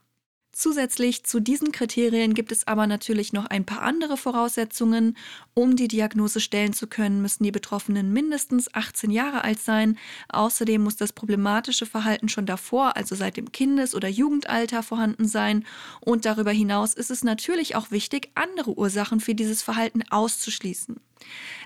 Zusätzlich 0.60 1.24
zu 1.24 1.40
diesen 1.40 1.72
Kriterien 1.72 2.34
gibt 2.34 2.52
es 2.52 2.68
aber 2.68 2.86
natürlich 2.86 3.32
noch 3.32 3.46
ein 3.46 3.66
paar 3.66 3.82
andere 3.82 4.18
Voraussetzungen. 4.18 5.16
Um 5.54 5.78
die 5.78 5.88
Diagnose 5.88 6.42
stellen 6.42 6.74
zu 6.74 6.88
können, 6.88 7.22
müssen 7.22 7.46
die 7.46 7.52
Betroffenen 7.54 8.12
mindestens 8.12 8.68
18 8.74 9.10
Jahre 9.10 9.46
alt 9.46 9.62
sein. 9.62 9.98
Außerdem 10.28 10.84
muss 10.84 10.98
das 10.98 11.14
problematische 11.14 11.86
Verhalten 11.86 12.28
schon 12.28 12.46
davor, 12.46 12.98
also 12.98 13.16
seit 13.16 13.38
dem 13.38 13.54
Kindes- 13.54 13.96
oder 13.96 14.10
Jugendalter, 14.10 14.84
vorhanden 14.84 15.30
sein. 15.30 15.66
Und 16.02 16.26
darüber 16.26 16.52
hinaus 16.52 16.94
ist 16.94 17.10
es 17.10 17.24
natürlich 17.24 17.78
auch 17.78 17.90
wichtig, 17.92 18.30
andere 18.36 18.78
Ursachen 18.78 19.22
für 19.22 19.36
dieses 19.36 19.62
Verhalten 19.62 20.04
auszuschließen. 20.10 21.00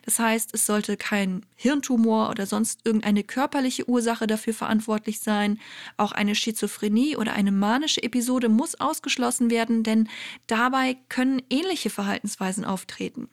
Das 0.06 0.20
heißt, 0.20 0.54
es 0.54 0.66
sollte 0.66 0.98
kein 0.98 1.46
Hirntumor 1.56 2.30
oder 2.30 2.46
sonst 2.46 2.82
irgendeine 2.84 3.24
körperliche 3.24 3.88
Ursache 3.88 4.28
dafür 4.28 4.54
verantwortlich 4.54 5.20
sein. 5.20 5.60
Auch 5.98 6.12
eine 6.12 6.36
Schizophrenie 6.36 7.16
oder 7.16 7.34
eine 7.34 7.52
manische 7.52 8.04
Episode 8.04 8.50
muss 8.50 8.76
ausgeschlossen 8.80 9.50
werden, 9.50 9.84
denn 9.84 10.10
dabei 10.48 10.98
können 11.10 11.42
ähnliche 11.50 11.90
Verhaltensweisen 11.90 12.66
auftreten. 12.66 13.30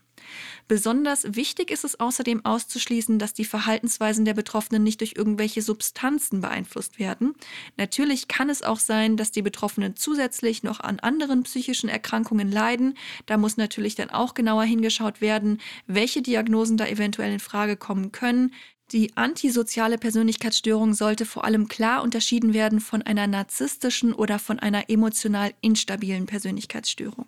Besonders 0.70 1.34
wichtig 1.34 1.72
ist 1.72 1.82
es 1.82 1.98
außerdem 1.98 2.44
auszuschließen, 2.44 3.18
dass 3.18 3.34
die 3.34 3.44
Verhaltensweisen 3.44 4.24
der 4.24 4.34
Betroffenen 4.34 4.84
nicht 4.84 5.00
durch 5.00 5.14
irgendwelche 5.16 5.62
Substanzen 5.62 6.42
beeinflusst 6.42 7.00
werden. 7.00 7.34
Natürlich 7.76 8.28
kann 8.28 8.48
es 8.48 8.62
auch 8.62 8.78
sein, 8.78 9.16
dass 9.16 9.32
die 9.32 9.42
Betroffenen 9.42 9.96
zusätzlich 9.96 10.62
noch 10.62 10.78
an 10.78 11.00
anderen 11.00 11.42
psychischen 11.42 11.88
Erkrankungen 11.88 12.52
leiden. 12.52 12.96
Da 13.26 13.36
muss 13.36 13.56
natürlich 13.56 13.96
dann 13.96 14.10
auch 14.10 14.34
genauer 14.34 14.62
hingeschaut 14.62 15.20
werden, 15.20 15.58
welche 15.88 16.22
Diagnosen 16.22 16.76
da 16.76 16.86
eventuell 16.86 17.32
in 17.32 17.40
Frage 17.40 17.76
kommen 17.76 18.12
können. 18.12 18.54
Die 18.92 19.16
antisoziale 19.16 19.98
Persönlichkeitsstörung 19.98 20.94
sollte 20.94 21.26
vor 21.26 21.42
allem 21.42 21.66
klar 21.66 22.00
unterschieden 22.00 22.54
werden 22.54 22.78
von 22.78 23.02
einer 23.02 23.26
narzisstischen 23.26 24.12
oder 24.12 24.38
von 24.38 24.60
einer 24.60 24.88
emotional 24.88 25.52
instabilen 25.62 26.26
Persönlichkeitsstörung. 26.26 27.26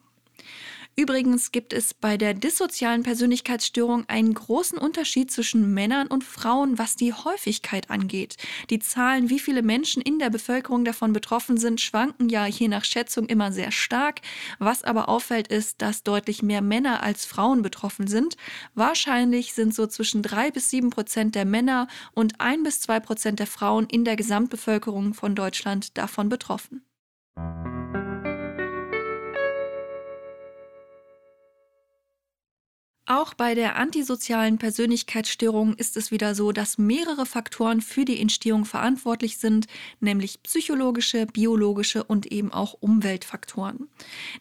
Übrigens 0.95 1.53
gibt 1.53 1.73
es 1.73 1.95
bei 1.95 2.19
der 2.19 2.35
dissozialen 2.35 3.03
Persönlichkeitsstörung 3.03 4.05
einen 4.09 4.35
großen 4.35 4.77
Unterschied 4.77 5.31
zwischen 5.31 5.73
Männern 5.73 6.07
und 6.07 6.23
Frauen, 6.23 6.77
was 6.77 6.97
die 6.97 7.15
Häufigkeit 7.15 7.89
angeht. 7.89 8.37
Die 8.69 8.79
Zahlen, 8.79 9.31
wie 9.31 9.39
viele 9.39 9.63
Menschen 9.63 10.03
in 10.03 10.19
der 10.19 10.29
Bevölkerung 10.29 10.85
davon 10.85 11.15
betroffen 11.15 11.57
sind, 11.57 11.81
schwanken 11.81 12.29
ja 12.29 12.47
je 12.47 12.69
nach 12.69 12.85
Schätzung 12.85 13.27
immer 13.27 13.53
sehr 13.53 13.73
stark. 13.73 14.21
Was 14.59 14.85
aber 14.85 15.09
auffällt, 15.09 15.49
ist, 15.49 15.81
dass 15.81 16.03
deutlich 16.03 16.43
mehr 16.43 16.61
Männer 16.61 17.03
als 17.03 17.25
Frauen 17.25 17.63
betroffen 17.63 18.07
sind. 18.07 18.37
Wahrscheinlich 18.75 19.55
sind 19.55 19.75
so 19.75 19.87
zwischen 19.87 20.23
drei 20.23 20.51
bis 20.51 20.69
sieben 20.69 20.91
Prozent 20.91 21.35
der 21.35 21.47
Männer 21.47 21.89
und 22.13 22.39
ein 22.41 22.63
bis 22.65 22.81
zwei 22.81 23.01
Prozent 23.01 23.39
der 23.39 23.47
Frauen 23.47 23.87
in 23.87 24.05
der 24.05 24.17
Gesamtbevölkerung 24.17 25.15
von 25.15 25.35
Deutschland 25.35 25.97
davon 25.97 26.29
betroffen. 26.29 26.85
Auch 33.15 33.35
bei 33.35 33.55
der 33.55 33.77
antisozialen 33.77 34.57
Persönlichkeitsstörung 34.57 35.75
ist 35.75 35.99
es 35.99 36.11
wieder 36.11 36.35
so, 36.35 36.51
dass 36.51 36.79
mehrere 36.79 37.27
Faktoren 37.27 37.83
für 37.83 38.07
die 38.07 38.19
Entstehung 38.19 38.65
verantwortlich 38.65 39.37
sind, 39.37 39.67
nämlich 40.01 40.43
psychologische, 40.43 41.27
biologische 41.27 42.05
und 42.05 42.33
eben 42.33 42.55
auch 42.55 42.73
Umweltfaktoren. 42.81 43.87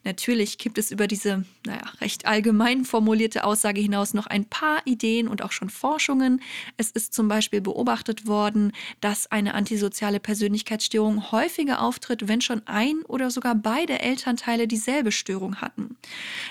Natürlich 0.05 0.57
gibt 0.57 0.77
es 0.77 0.89
über 0.89 1.07
diese, 1.07 1.43
naja, 1.65 1.81
recht 1.99 2.25
allgemein 2.25 2.85
formulierte 2.85 3.43
Aussage 3.43 3.81
hinaus 3.81 4.13
noch 4.13 4.27
ein 4.27 4.45
paar 4.45 4.79
Ideen 4.85 5.27
und 5.27 5.41
auch 5.41 5.51
schon 5.51 5.69
Forschungen. 5.69 6.41
Es 6.77 6.91
ist 6.91 7.13
zum 7.13 7.27
Beispiel 7.27 7.59
beobachtet 7.59 8.25
worden, 8.25 8.71
dass 9.01 9.29
eine 9.29 9.53
antisoziale 9.53 10.21
Persönlichkeitsstörung 10.21 11.33
häufiger 11.33 11.81
auftritt, 11.81 12.29
wenn 12.29 12.39
schon 12.39 12.61
ein 12.67 13.01
oder 13.01 13.31
sogar 13.31 13.53
beide 13.53 13.99
Elternteile 13.99 14.65
dieselbe 14.65 15.11
Störung 15.11 15.57
hatten. 15.57 15.97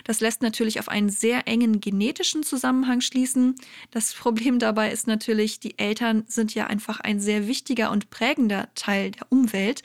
Das 0.04 0.20
lässt 0.20 0.42
natürlich 0.42 0.80
auf 0.80 0.90
einen 0.90 1.08
sehr 1.08 1.48
engen 1.48 1.80
genetischen 2.10 2.42
Zusammenhang 2.42 3.00
schließen. 3.00 3.54
Das 3.92 4.12
Problem 4.14 4.58
dabei 4.58 4.90
ist 4.90 5.06
natürlich, 5.06 5.60
die 5.60 5.78
Eltern 5.78 6.24
sind 6.26 6.52
ja 6.56 6.66
einfach 6.66 6.98
ein 6.98 7.20
sehr 7.20 7.46
wichtiger 7.46 7.92
und 7.92 8.10
prägender 8.10 8.68
Teil 8.74 9.12
der 9.12 9.30
Umwelt. 9.30 9.82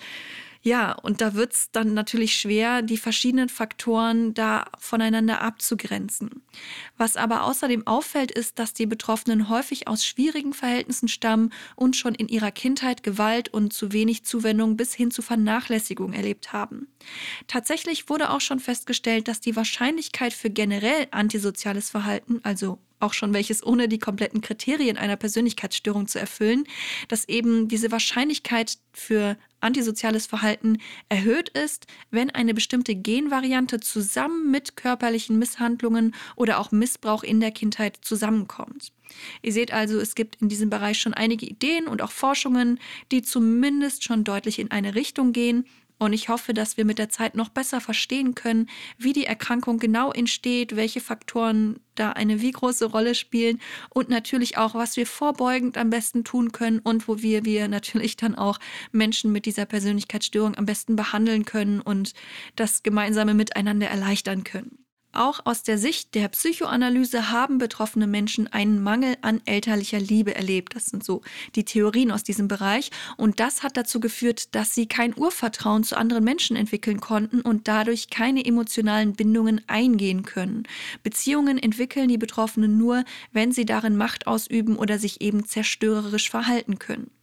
Ja, 0.66 0.94
und 0.94 1.22
da 1.22 1.36
wird 1.36 1.54
es 1.54 1.70
dann 1.70 1.94
natürlich 1.94 2.36
schwer, 2.36 2.82
die 2.82 2.98
verschiedenen 2.98 3.50
Faktoren 3.50 4.34
da 4.34 4.66
voneinander 4.80 5.44
abzugrenzen. 5.44 6.42
Was 6.98 7.18
aber 7.18 7.44
außerdem 7.44 7.86
auffällt, 7.86 8.32
ist, 8.32 8.58
dass 8.58 8.74
die 8.74 8.88
Betroffenen 8.88 9.48
häufig 9.48 9.88
aus 9.88 10.04
schwierigen 10.04 10.54
Verhältnissen 10.54 11.08
stammen 11.08 11.54
und 11.76 11.96
schon 11.96 12.16
in 12.16 12.28
ihrer 12.30 12.50
Kindheit 12.50 13.04
Gewalt 13.04 13.48
und 13.50 13.74
zu 13.74 13.92
wenig 13.94 14.26
Zuwendung 14.26 14.76
bis 14.76 14.96
hin 14.96 15.12
zu 15.12 15.22
Vernachlässigung 15.22 16.14
erlebt 16.14 16.52
haben. 16.52 16.88
Tatsächlich 17.46 18.10
wurde 18.10 18.32
auch 18.32 18.42
schon 18.42 18.60
festgestellt, 18.60 19.28
dass 19.28 19.42
die 19.42 19.56
Wahrscheinlichkeit 19.56 20.34
für 20.34 20.50
generell 20.50 21.06
antisoziales 21.12 21.92
Verhalten, 21.92 22.40
also 22.42 22.80
auch 23.06 23.14
schon 23.14 23.34
welches 23.34 23.66
ohne 23.66 23.88
die 23.88 24.00
kompletten 24.00 24.42
Kriterien 24.42 24.98
einer 24.98 25.16
Persönlichkeitsstörung 25.16 26.08
zu 26.08 26.20
erfüllen, 26.20 26.66
dass 27.08 27.30
eben 27.30 27.68
diese 27.68 27.92
Wahrscheinlichkeit 27.92 28.78
für 28.92 29.38
antisoziales 29.62 30.26
Verhalten 30.26 30.80
erhöht 31.10 31.50
ist, 31.50 31.88
wenn 32.12 32.30
eine 32.30 32.54
bestimmte 32.54 32.96
Genvariante 32.96 33.80
zusammen 33.80 34.52
mit 34.52 34.76
körperlichen 34.76 35.40
Misshandlungen 35.40 36.14
oder 36.36 36.60
auch 36.60 36.72
Missbrauch 36.72 37.24
in 37.24 37.40
der 37.40 37.52
Kindheit 37.52 37.98
zusammenkommt. 38.02 38.92
Ihr 39.42 39.54
seht 39.54 39.72
also, 39.72 40.00
es 40.00 40.16
gibt 40.16 40.42
in 40.42 40.50
diesem 40.50 40.70
Bereich 40.70 41.00
schon 41.00 41.14
einige 41.14 41.46
Ideen 41.46 41.88
und 41.88 42.02
auch 42.02 42.12
Forschungen, 42.12 42.80
die 43.12 43.22
zumindest 43.22 44.04
schon 44.04 44.24
deutlich 44.24 44.60
in 44.60 44.72
eine 44.72 44.96
Richtung 44.96 45.32
gehen, 45.32 45.66
und 45.98 46.14
ich 46.14 46.30
hoffe, 46.30 46.54
dass 46.54 46.78
wir 46.78 46.86
mit 46.86 47.00
der 47.00 47.10
Zeit 47.10 47.36
noch 47.36 47.50
besser 47.50 47.82
verstehen 47.82 48.36
können, 48.36 48.70
wie 48.98 49.14
die 49.14 49.26
Erkrankung 49.26 49.80
genau 49.80 50.12
entsteht, 50.12 50.76
welche 50.76 51.02
Faktoren 51.02 51.80
da 51.96 52.12
eine 52.12 52.42
wie 52.42 52.52
große 52.52 52.86
Rolle 52.86 53.16
spielen 53.16 53.62
und 53.90 54.10
natürlich 54.10 54.58
auch, 54.58 54.76
was 54.76 54.98
wir 54.98 55.08
vorbeugend 55.08 55.78
am 55.78 55.90
besten 55.90 56.24
tun 56.24 56.52
können 56.52 56.80
und 56.80 57.08
wo 57.08 57.22
wir, 57.22 57.46
wir 57.46 57.68
natürlich 57.68 58.18
dann 58.18 58.36
auch 58.36 58.60
Menschen 58.92 59.32
mit 59.32 59.46
dieser 59.46 59.66
Persönlichkeitsstörung 59.66 60.56
am 60.56 60.66
besten 60.66 60.96
behandeln 60.96 61.46
können 61.46 61.80
und 61.80 62.14
das 62.56 62.84
gemeinsame 62.84 63.34
Miteinander 63.34 63.88
erleichtern 63.88 64.44
können. 64.44 64.85
Auch 65.16 65.40
aus 65.46 65.64
der 65.64 65.78
Sicht 65.78 66.14
der 66.14 66.28
Psychoanalyse 66.28 67.32
haben 67.32 67.58
betroffene 67.58 68.06
Menschen 68.06 68.52
einen 68.52 68.84
Mangel 68.84 69.16
an 69.22 69.42
elterlicher 69.46 70.00
Liebe 70.00 70.36
erlebt. 70.36 70.76
Das 70.76 70.88
sind 70.88 71.06
so 71.06 71.22
die 71.56 71.64
Theorien 71.64 72.12
aus 72.12 72.24
diesem 72.24 72.50
Bereich. 72.50 72.92
Und 73.16 73.40
das 73.40 73.64
hat 73.64 73.78
dazu 73.78 74.02
geführt, 74.02 74.54
dass 74.56 74.76
sie 74.76 74.88
kein 74.88 75.18
Urvertrauen 75.18 75.86
zu 75.86 75.98
anderen 75.98 76.26
Menschen 76.26 76.58
entwickeln 76.58 77.00
konnten 77.00 77.40
und 77.40 77.70
dadurch 77.70 78.10
keine 78.10 78.44
emotionalen 78.44 79.14
Bindungen 79.14 79.62
eingehen 79.68 80.24
können. 80.24 80.64
Beziehungen 81.02 81.58
entwickeln 81.58 82.10
die 82.10 82.18
Betroffenen 82.18 82.78
nur, 82.78 83.06
wenn 83.32 83.54
sie 83.54 83.66
darin 83.66 83.96
Macht 83.96 84.28
ausüben 84.28 84.76
oder 84.76 85.00
sich 85.00 85.22
eben 85.22 85.46
zerstörerisch 85.46 86.30
verhalten 86.30 86.78
können. 86.78 87.15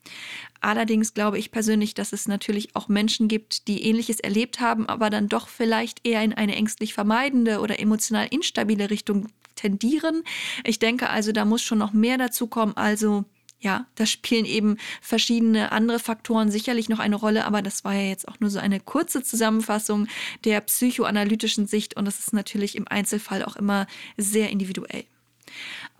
Allerdings 0.60 1.12
glaube 1.12 1.38
ich 1.38 1.50
persönlich, 1.50 1.94
dass 1.94 2.12
es 2.12 2.28
natürlich 2.28 2.76
auch 2.76 2.88
Menschen 2.88 3.26
gibt, 3.26 3.66
die 3.66 3.82
ähnliches 3.82 4.20
erlebt 4.20 4.60
haben, 4.60 4.88
aber 4.88 5.10
dann 5.10 5.28
doch 5.28 5.48
vielleicht 5.48 6.06
eher 6.06 6.22
in 6.22 6.32
eine 6.32 6.54
ängstlich 6.54 6.94
vermeidende 6.94 7.60
oder 7.60 7.80
emotional 7.80 8.28
instabile 8.30 8.88
Richtung 8.88 9.28
tendieren. 9.56 10.22
Ich 10.64 10.78
denke 10.78 11.10
also, 11.10 11.32
da 11.32 11.44
muss 11.44 11.62
schon 11.62 11.78
noch 11.78 11.92
mehr 11.92 12.16
dazu 12.16 12.46
kommen. 12.46 12.76
Also 12.76 13.24
ja, 13.62 13.86
da 13.94 14.06
spielen 14.06 14.44
eben 14.44 14.76
verschiedene 15.00 15.72
andere 15.72 16.00
Faktoren 16.00 16.50
sicherlich 16.50 16.88
noch 16.88 16.98
eine 16.98 17.16
Rolle, 17.16 17.44
aber 17.44 17.62
das 17.62 17.84
war 17.84 17.94
ja 17.94 18.08
jetzt 18.08 18.26
auch 18.26 18.40
nur 18.40 18.50
so 18.50 18.58
eine 18.58 18.80
kurze 18.80 19.22
Zusammenfassung 19.22 20.08
der 20.44 20.60
psychoanalytischen 20.62 21.68
Sicht 21.68 21.96
und 21.96 22.04
das 22.04 22.18
ist 22.18 22.32
natürlich 22.32 22.76
im 22.76 22.88
Einzelfall 22.88 23.44
auch 23.44 23.54
immer 23.54 23.86
sehr 24.16 24.50
individuell. 24.50 25.04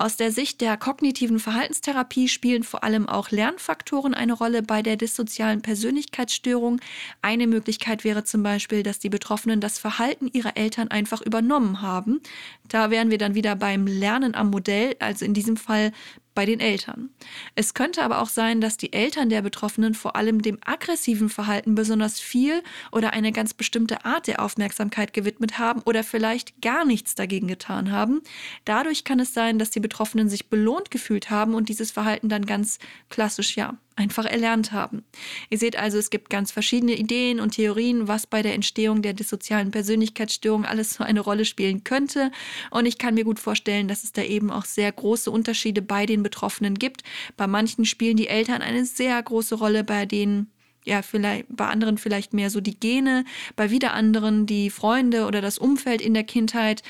Aus 0.03 0.17
der 0.17 0.33
Sicht 0.33 0.61
der 0.61 0.77
kognitiven 0.77 1.39
Verhaltenstherapie 1.39 2.27
spielen 2.27 2.65
vor 2.65 2.83
allem 2.83 3.09
auch 3.09 3.31
Lernfaktoren 3.31 4.15
eine 4.15 4.33
Rolle 4.33 4.65
bei 4.65 4.83
der 4.83 4.97
dissozialen 4.97 5.63
Persönlichkeitsstörung. 5.63 6.81
Eine 7.21 7.47
Möglichkeit 7.47 8.03
wäre 8.03 8.25
zum 8.25 8.43
Beispiel, 8.43 8.83
dass 8.83 8.99
die 8.99 9.11
Betroffenen 9.11 9.61
das 9.61 9.79
Verhalten 9.79 10.27
ihrer 10.33 10.57
Eltern 10.57 10.89
einfach 10.89 11.23
übernommen 11.23 11.83
haben. 11.83 12.21
Da 12.67 12.91
wären 12.91 13.11
wir 13.11 13.19
dann 13.19 13.37
wieder 13.37 13.55
beim 13.55 13.87
Lernen 13.87 14.35
am 14.35 14.51
Modell, 14.51 14.97
also 14.99 15.25
in 15.25 15.35
diesem 15.35 15.57
Fall 15.57 15.93
bei 16.35 16.47
den 16.47 16.61
Eltern. 16.61 17.11
Es 17.55 17.75
könnte 17.75 18.03
aber 18.03 18.21
auch 18.21 18.29
sein, 18.29 18.61
dass 18.61 18.77
die 18.77 18.93
Eltern 18.93 19.29
der 19.29 19.43
Betroffenen 19.43 19.95
vor 19.95 20.17
allem 20.17 20.43
dem 20.43 20.59
aggressiven 20.65 21.29
Verhalten 21.29 21.75
besonders 21.75 22.21
viel 22.21 22.63
oder 22.91 23.13
eine 23.13 23.33
ganz 23.33 23.55
bestimmte 23.55 24.05
Art 24.05 24.27
der 24.27 24.41
Aufmerksamkeit 24.41 25.13
gewidmet 25.13 25.59
haben 25.59 25.83
oder 25.83 26.05
vielleicht 26.05 26.61
gar 26.63 26.85
nichts 26.85 27.15
dagegen 27.15 27.49
getan 27.49 27.91
haben. 27.91 28.23
Dadurch 28.65 29.05
kann 29.05 29.21
es 29.21 29.35
sein, 29.35 29.59
dass 29.59 29.71
die 29.71 29.81
Betroffenen 29.81 30.29
sich 30.29 30.49
belohnt 30.49 30.91
gefühlt 30.91 31.31
haben 31.31 31.55
und 31.55 31.69
dieses 31.69 31.91
Verhalten 31.91 32.29
dann 32.29 32.47
ganz 32.47 32.79
klassisch 33.09 33.57
ja 33.57 33.77
einfach 33.97 34.25
erlernt 34.25 34.73
haben. 34.73 35.05
Ihr 35.51 35.59
seht 35.59 35.77
also, 35.77 35.99
es 35.99 36.11
gibt 36.11 36.31
ganz 36.31 36.53
verschiedene 36.53 36.95
Ideen 36.95 37.41
und 37.41 37.55
Theorien, 37.55 38.09
was 38.09 38.27
bei 38.27 38.43
der 38.43 38.55
Entstehung 38.55 39.03
der 39.03 39.13
dissozialen 39.13 39.71
Persönlichkeitsstörung 39.71 40.65
alles 40.65 40.95
so 40.95 41.05
eine 41.05 41.21
Rolle 41.21 41.45
spielen 41.45 41.85
könnte. 41.85 42.31
Und 42.71 42.87
ich 42.87 42.99
kann 42.99 43.15
mir 43.15 43.25
gut 43.25 43.39
vorstellen, 43.39 43.89
dass 43.89 44.05
es 44.05 44.13
da 44.13 44.23
eben 44.23 44.51
auch 44.51 44.65
sehr 44.65 44.91
große 44.91 45.31
Unterschiede 45.31 45.83
bei 45.83 46.07
den 46.07 46.23
Betroffenen 46.23 46.79
gibt. 46.79 47.03
Bei 47.37 47.47
manchen 47.47 47.85
spielen 47.85 48.17
die 48.17 48.29
Eltern 48.29 48.63
eine 48.63 48.85
sehr 48.85 49.23
große 49.23 49.55
Rolle, 49.55 49.85
bei 49.85 50.07
denen 50.07 50.51
ja, 50.85 51.03
vielleicht 51.03 51.47
bei 51.49 51.67
anderen 51.67 51.99
vielleicht 51.99 52.35
mehr 52.35 52.51
so 52.51 52.61
die 52.61 52.79
Gene, 52.79 53.25
bei 53.57 53.71
wieder 53.71 53.95
anderen 53.95 54.47
die 54.47 54.71
Freunde 54.71 55.27
oder 55.27 55.41
das 55.41 55.59
Umfeld 55.59 56.01
in 56.01 56.15
der 56.15 56.25
Kindheit. 56.25 56.83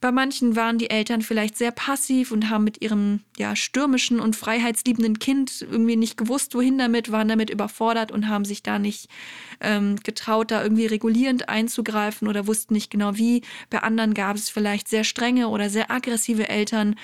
Bei 0.00 0.12
manchen 0.12 0.54
waren 0.54 0.78
die 0.78 0.90
Eltern 0.90 1.22
vielleicht 1.22 1.58
sehr 1.58 1.72
passiv 1.72 2.30
und 2.30 2.50
haben 2.50 2.62
mit 2.62 2.80
ihrem 2.82 3.20
ja, 3.36 3.56
stürmischen 3.56 4.20
und 4.20 4.36
freiheitsliebenden 4.36 5.18
Kind 5.18 5.66
irgendwie 5.68 5.96
nicht 5.96 6.16
gewusst, 6.16 6.54
wohin 6.54 6.78
damit, 6.78 7.10
waren 7.10 7.26
damit 7.26 7.50
überfordert 7.50 8.12
und 8.12 8.28
haben 8.28 8.44
sich 8.44 8.62
da 8.62 8.78
nicht 8.78 9.08
ähm, 9.60 9.96
getraut, 9.96 10.52
da 10.52 10.62
irgendwie 10.62 10.86
regulierend 10.86 11.48
einzugreifen 11.48 12.28
oder 12.28 12.46
wussten 12.46 12.74
nicht 12.74 12.90
genau 12.90 13.16
wie. 13.16 13.42
Bei 13.70 13.80
anderen 13.82 14.14
gab 14.14 14.36
es 14.36 14.50
vielleicht 14.50 14.86
sehr 14.86 15.02
strenge 15.02 15.48
oder 15.48 15.68
sehr 15.68 15.90
aggressive 15.90 16.48
Eltern. 16.48 16.94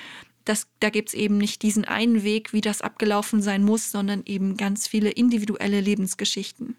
Das, 0.45 0.69
da 0.79 0.91
gibt 0.91 1.09
es 1.09 1.15
eben 1.15 1.39
nicht 1.39 1.63
diesen 1.63 1.85
einen 1.85 2.23
Weg, 2.23 2.53
wie 2.53 2.61
das 2.61 2.81
abgelaufen 2.81 3.43
sein 3.43 3.65
muss, 3.65 3.91
sondern 3.91 4.23
eben 4.25 4.57
ganz 4.57 4.87
viele 4.87 5.11
individuelle 5.11 5.81
Lebensgeschichten. 5.81 6.77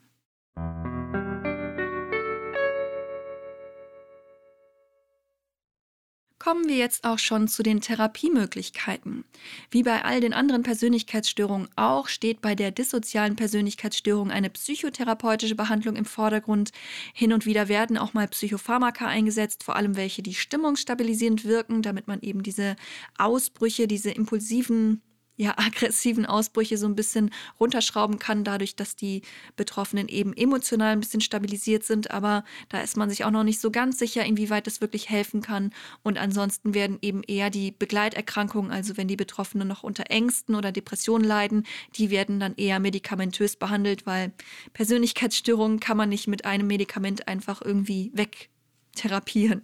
Kommen 6.45 6.67
wir 6.67 6.75
jetzt 6.75 7.05
auch 7.05 7.17
schon 7.17 7.47
zu 7.47 7.63
den 7.63 7.81
Therapiemöglichkeiten. 7.81 9.23
Wie 9.71 9.81
bei 9.81 10.05
all 10.05 10.21
den 10.21 10.31
anderen 10.31 10.61
Persönlichkeitsstörungen 10.61 11.69
auch, 11.75 12.07
steht 12.07 12.39
bei 12.39 12.53
der 12.53 12.69
dissozialen 12.69 13.35
Persönlichkeitsstörung 13.35 14.29
eine 14.29 14.51
psychotherapeutische 14.51 15.55
Behandlung 15.55 15.95
im 15.95 16.05
Vordergrund. 16.05 16.69
Hin 17.15 17.33
und 17.33 17.47
wieder 17.47 17.67
werden 17.67 17.97
auch 17.97 18.13
mal 18.13 18.27
Psychopharmaka 18.27 19.07
eingesetzt, 19.07 19.63
vor 19.63 19.75
allem 19.75 19.95
welche, 19.95 20.21
die 20.21 20.35
stimmungsstabilisierend 20.35 21.45
wirken, 21.45 21.81
damit 21.81 22.05
man 22.05 22.21
eben 22.21 22.43
diese 22.43 22.75
Ausbrüche, 23.17 23.87
diese 23.87 24.11
impulsiven 24.11 25.01
ja, 25.37 25.53
aggressiven 25.57 26.25
Ausbrüche 26.25 26.77
so 26.77 26.87
ein 26.87 26.95
bisschen 26.95 27.31
runterschrauben 27.59 28.19
kann, 28.19 28.43
dadurch, 28.43 28.75
dass 28.75 28.95
die 28.95 29.21
Betroffenen 29.55 30.07
eben 30.07 30.33
emotional 30.33 30.93
ein 30.93 30.99
bisschen 30.99 31.21
stabilisiert 31.21 31.83
sind. 31.83 32.11
Aber 32.11 32.43
da 32.69 32.79
ist 32.79 32.97
man 32.97 33.09
sich 33.09 33.25
auch 33.25 33.31
noch 33.31 33.43
nicht 33.43 33.59
so 33.59 33.71
ganz 33.71 33.99
sicher, 33.99 34.23
inwieweit 34.25 34.67
das 34.67 34.81
wirklich 34.81 35.09
helfen 35.09 35.41
kann. 35.41 35.71
Und 36.03 36.17
ansonsten 36.17 36.73
werden 36.73 36.97
eben 37.01 37.23
eher 37.23 37.49
die 37.49 37.71
Begleiterkrankungen, 37.71 38.71
also 38.71 38.97
wenn 38.97 39.07
die 39.07 39.15
Betroffenen 39.15 39.67
noch 39.67 39.83
unter 39.83 40.09
Ängsten 40.09 40.55
oder 40.55 40.71
Depressionen 40.71 41.25
leiden, 41.25 41.65
die 41.95 42.09
werden 42.09 42.39
dann 42.39 42.55
eher 42.55 42.79
medikamentös 42.79 43.55
behandelt, 43.55 44.05
weil 44.05 44.31
Persönlichkeitsstörungen 44.73 45.79
kann 45.79 45.97
man 45.97 46.09
nicht 46.09 46.27
mit 46.27 46.45
einem 46.45 46.67
Medikament 46.67 47.27
einfach 47.27 47.61
irgendwie 47.61 48.11
wegtherapieren. 48.13 49.63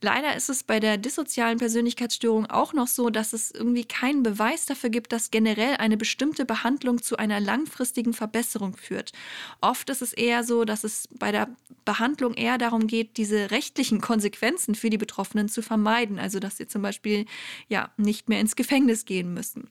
Leider 0.00 0.36
ist 0.36 0.48
es 0.48 0.62
bei 0.62 0.80
der 0.80 0.96
dissozialen 0.96 1.58
Persönlichkeitsstörung 1.58 2.46
auch 2.46 2.72
noch 2.72 2.86
so, 2.86 3.10
dass 3.10 3.32
es 3.32 3.50
irgendwie 3.50 3.84
keinen 3.84 4.22
Beweis 4.22 4.66
dafür 4.66 4.90
gibt, 4.90 5.12
dass 5.12 5.30
generell 5.30 5.76
eine 5.76 5.96
bestimmte 5.96 6.44
Behandlung 6.44 7.02
zu 7.02 7.16
einer 7.16 7.40
langfristigen 7.40 8.12
Verbesserung 8.12 8.76
führt. 8.76 9.12
Oft 9.60 9.90
ist 9.90 10.02
es 10.02 10.12
eher 10.12 10.44
so, 10.44 10.64
dass 10.64 10.84
es 10.84 11.08
bei 11.18 11.32
der 11.32 11.48
Behandlung 11.84 12.34
eher 12.34 12.58
darum 12.58 12.86
geht, 12.86 13.16
diese 13.16 13.50
rechtlichen 13.50 14.00
Konsequenzen 14.00 14.74
für 14.74 14.90
die 14.90 14.98
Betroffenen 14.98 15.48
zu 15.48 15.62
vermeiden, 15.62 16.18
also 16.18 16.38
dass 16.38 16.58
sie 16.58 16.68
zum 16.68 16.82
Beispiel 16.82 17.26
ja 17.68 17.90
nicht 17.96 18.28
mehr 18.28 18.40
ins 18.40 18.56
Gefängnis 18.56 19.04
gehen 19.04 19.34
müssen. 19.34 19.68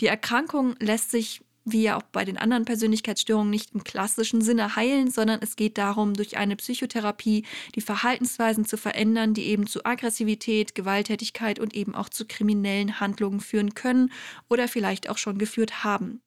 Die 0.00 0.06
Erkrankung 0.06 0.76
lässt 0.78 1.10
sich 1.10 1.42
wie 1.64 1.82
ja 1.82 1.96
auch 1.96 2.02
bei 2.02 2.24
den 2.24 2.36
anderen 2.36 2.64
Persönlichkeitsstörungen 2.64 3.50
nicht 3.50 3.74
im 3.74 3.84
klassischen 3.84 4.42
Sinne 4.42 4.76
heilen, 4.76 5.10
sondern 5.10 5.40
es 5.42 5.56
geht 5.56 5.78
darum, 5.78 6.14
durch 6.14 6.36
eine 6.36 6.56
Psychotherapie 6.56 7.44
die 7.74 7.80
Verhaltensweisen 7.80 8.64
zu 8.64 8.76
verändern, 8.76 9.34
die 9.34 9.46
eben 9.46 9.66
zu 9.66 9.84
Aggressivität, 9.84 10.74
Gewalttätigkeit 10.74 11.58
und 11.58 11.74
eben 11.74 11.94
auch 11.94 12.08
zu 12.08 12.26
kriminellen 12.26 13.00
Handlungen 13.00 13.40
führen 13.40 13.74
können 13.74 14.12
oder 14.48 14.68
vielleicht 14.68 15.08
auch 15.08 15.18
schon 15.18 15.38
geführt 15.38 15.84
haben. 15.84 16.20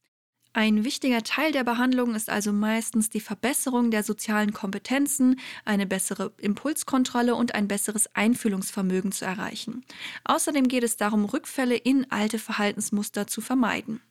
Ein 0.54 0.84
wichtiger 0.84 1.22
Teil 1.22 1.52
der 1.52 1.64
Behandlung 1.64 2.16
ist 2.16 2.32
also 2.32 2.52
meistens 2.52 3.12
die 3.12 3.20
Verbesserung 3.20 3.92
der 3.92 4.02
sozialen 4.02 4.54
Kompetenzen, 4.54 5.40
eine 5.66 5.86
bessere 5.86 6.34
Impulskontrolle 6.40 7.36
und 7.36 7.54
ein 7.54 7.68
besseres 7.68 8.08
Einfühlungsvermögen 8.16 9.12
zu 9.12 9.24
erreichen. 9.24 9.86
Außerdem 10.24 10.68
geht 10.68 10.84
es 10.84 10.98
darum, 10.98 11.26
Rückfälle 11.26 11.76
in 11.76 12.10
alte 12.10 12.40
Verhaltensmuster 12.40 13.28
zu 13.28 13.40
vermeiden. 13.40 14.02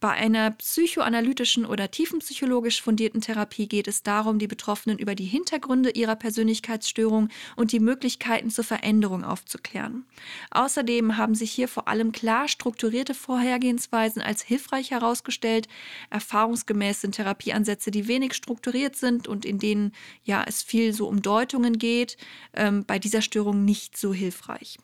Bei 0.00 0.10
einer 0.10 0.50
psychoanalytischen 0.50 1.64
oder 1.64 1.90
tiefenpsychologisch 1.90 2.82
fundierten 2.82 3.20
Therapie 3.20 3.68
geht 3.68 3.88
es 3.88 4.02
darum, 4.02 4.38
die 4.38 4.46
Betroffenen 4.46 4.98
über 4.98 5.14
die 5.14 5.24
Hintergründe 5.24 5.90
ihrer 5.90 6.16
Persönlichkeitsstörung 6.16 7.28
und 7.56 7.72
die 7.72 7.80
Möglichkeiten 7.80 8.50
zur 8.50 8.64
Veränderung 8.64 9.24
aufzuklären. 9.24 10.04
Außerdem 10.50 11.16
haben 11.16 11.34
sich 11.34 11.52
hier 11.52 11.68
vor 11.68 11.88
allem 11.88 12.12
klar 12.12 12.48
strukturierte 12.48 13.14
Vorhergehensweisen 13.14 14.20
als 14.20 14.42
hilfreich 14.42 14.90
herausgestellt. 14.90 15.68
Erfahrungsgemäß 16.10 17.00
sind 17.00 17.14
Therapieansätze, 17.14 17.90
die 17.90 18.08
wenig 18.08 18.34
strukturiert 18.34 18.96
sind 18.96 19.26
und 19.26 19.44
in 19.44 19.58
denen 19.58 19.92
ja 20.22 20.44
es 20.46 20.62
viel 20.62 20.92
so 20.92 21.08
um 21.08 21.22
Deutungen 21.22 21.78
geht, 21.78 22.16
ähm, 22.52 22.84
bei 22.84 22.98
dieser 22.98 23.22
Störung 23.22 23.64
nicht 23.64 23.96
so 23.96 24.12
hilfreich. 24.12 24.78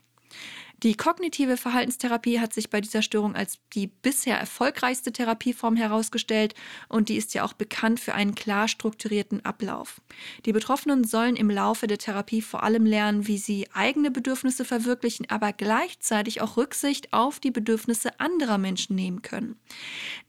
Die 0.83 0.95
kognitive 0.95 1.59
Verhaltenstherapie 1.59 2.41
hat 2.41 2.55
sich 2.55 2.71
bei 2.71 2.81
dieser 2.81 3.03
Störung 3.03 3.35
als 3.35 3.59
die 3.75 3.87
bisher 3.87 4.39
erfolgreichste 4.39 5.13
Therapieform 5.13 5.77
herausgestellt 5.77 6.55
und 6.89 7.11
die 7.11 7.17
ist 7.17 7.35
ja 7.35 7.45
auch 7.45 7.53
bekannt 7.53 8.01
für 8.01 8.15
einen 8.15 8.35
klar 8.35 8.67
strukturierten 8.67 9.45
Ablauf. 9.45 10.01
Die 10.47 10.55
Betroffenen 10.55 11.05
sollen 11.05 11.37
im 11.37 11.51
Laufe 11.51 11.87
der 11.87 11.99
Therapie 11.99 12.41
vor 12.41 12.63
allem 12.63 12.87
lernen, 12.87 13.27
wie 13.27 13.37
sie 13.37 13.69
eigene 13.75 14.11
Bedürfnisse 14.11 14.65
verwirklichen, 14.65 15.27
aber 15.29 15.53
gleichzeitig 15.53 16.41
auch 16.41 16.57
Rücksicht 16.57 17.13
auf 17.13 17.41
die 17.41 17.51
Bedürfnisse 17.51 18.19
anderer 18.19 18.57
Menschen 18.57 18.97
nehmen 18.97 19.21
können. 19.21 19.57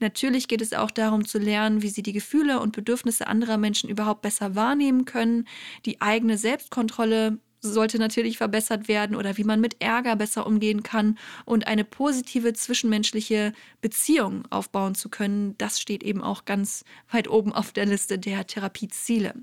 Natürlich 0.00 0.48
geht 0.48 0.60
es 0.60 0.74
auch 0.74 0.90
darum 0.90 1.24
zu 1.24 1.38
lernen, 1.38 1.80
wie 1.80 1.88
sie 1.88 2.02
die 2.02 2.12
Gefühle 2.12 2.60
und 2.60 2.76
Bedürfnisse 2.76 3.26
anderer 3.26 3.56
Menschen 3.56 3.88
überhaupt 3.88 4.20
besser 4.20 4.54
wahrnehmen 4.54 5.06
können, 5.06 5.48
die 5.86 6.02
eigene 6.02 6.36
Selbstkontrolle 6.36 7.38
sollte 7.62 7.98
natürlich 7.98 8.38
verbessert 8.38 8.88
werden 8.88 9.16
oder 9.16 9.36
wie 9.36 9.44
man 9.44 9.60
mit 9.60 9.80
Ärger 9.80 10.16
besser 10.16 10.46
umgehen 10.46 10.82
kann 10.82 11.16
und 11.44 11.66
eine 11.68 11.84
positive 11.84 12.52
zwischenmenschliche 12.52 13.52
Beziehung 13.80 14.44
aufbauen 14.50 14.94
zu 14.94 15.08
können. 15.08 15.56
Das 15.58 15.80
steht 15.80 16.02
eben 16.02 16.22
auch 16.22 16.44
ganz 16.44 16.84
weit 17.10 17.28
oben 17.28 17.52
auf 17.52 17.72
der 17.72 17.86
Liste 17.86 18.18
der 18.18 18.46
Therapieziele. 18.46 19.34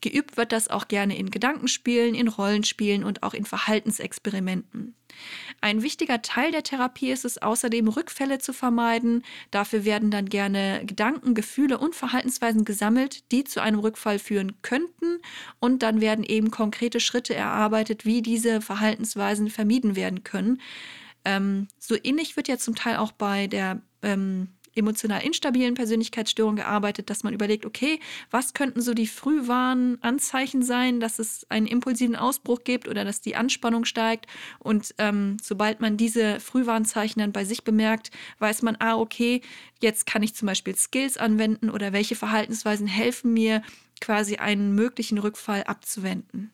Geübt 0.00 0.36
wird 0.36 0.52
das 0.52 0.68
auch 0.68 0.88
gerne 0.88 1.18
in 1.18 1.30
Gedankenspielen, 1.30 2.14
in 2.14 2.28
Rollenspielen 2.28 3.02
und 3.02 3.24
auch 3.24 3.34
in 3.34 3.44
Verhaltensexperimenten. 3.44 4.94
Ein 5.60 5.82
wichtiger 5.82 6.22
Teil 6.22 6.52
der 6.52 6.62
Therapie 6.62 7.10
ist 7.10 7.24
es 7.24 7.38
außerdem, 7.38 7.88
Rückfälle 7.88 8.38
zu 8.38 8.52
vermeiden. 8.52 9.24
Dafür 9.50 9.84
werden 9.84 10.10
dann 10.10 10.28
gerne 10.28 10.82
Gedanken, 10.84 11.34
Gefühle 11.34 11.78
und 11.78 11.94
Verhaltensweisen 11.94 12.64
gesammelt, 12.64 13.30
die 13.32 13.44
zu 13.44 13.60
einem 13.60 13.78
Rückfall 13.78 14.18
führen 14.18 14.60
könnten. 14.62 15.18
Und 15.58 15.82
dann 15.82 16.00
werden 16.00 16.24
eben 16.24 16.50
konkrete 16.50 17.00
Schritte 17.00 17.34
erarbeitet, 17.34 18.04
wie 18.04 18.22
diese 18.22 18.60
Verhaltensweisen 18.60 19.50
vermieden 19.50 19.96
werden 19.96 20.24
können. 20.24 20.60
Ähm, 21.24 21.68
so 21.78 21.96
ähnlich 22.02 22.36
wird 22.36 22.48
ja 22.48 22.58
zum 22.58 22.74
Teil 22.74 22.96
auch 22.96 23.12
bei 23.12 23.46
der 23.46 23.82
ähm, 24.02 24.48
emotional 24.76 25.22
instabilen 25.22 25.74
Persönlichkeitsstörung 25.74 26.56
gearbeitet, 26.56 27.10
dass 27.10 27.22
man 27.22 27.34
überlegt, 27.34 27.66
okay, 27.66 28.00
was 28.30 28.54
könnten 28.54 28.80
so 28.80 28.94
die 28.94 29.06
Frühwarnanzeichen 29.06 30.62
sein, 30.62 31.00
dass 31.00 31.18
es 31.18 31.46
einen 31.50 31.66
impulsiven 31.66 32.16
Ausbruch 32.16 32.64
gibt 32.64 32.88
oder 32.88 33.04
dass 33.04 33.20
die 33.20 33.36
Anspannung 33.36 33.84
steigt. 33.84 34.26
Und 34.58 34.94
ähm, 34.98 35.36
sobald 35.42 35.80
man 35.80 35.96
diese 35.96 36.40
Frühwarnzeichen 36.40 37.20
dann 37.20 37.32
bei 37.32 37.44
sich 37.44 37.64
bemerkt, 37.64 38.10
weiß 38.38 38.62
man, 38.62 38.76
ah, 38.78 38.96
okay, 38.96 39.40
jetzt 39.80 40.06
kann 40.06 40.22
ich 40.22 40.34
zum 40.34 40.46
Beispiel 40.46 40.76
Skills 40.76 41.16
anwenden 41.16 41.70
oder 41.70 41.92
welche 41.92 42.16
Verhaltensweisen 42.16 42.86
helfen 42.86 43.32
mir, 43.32 43.62
quasi 44.00 44.36
einen 44.36 44.74
möglichen 44.74 45.18
Rückfall 45.18 45.64
abzuwenden. 45.64 46.52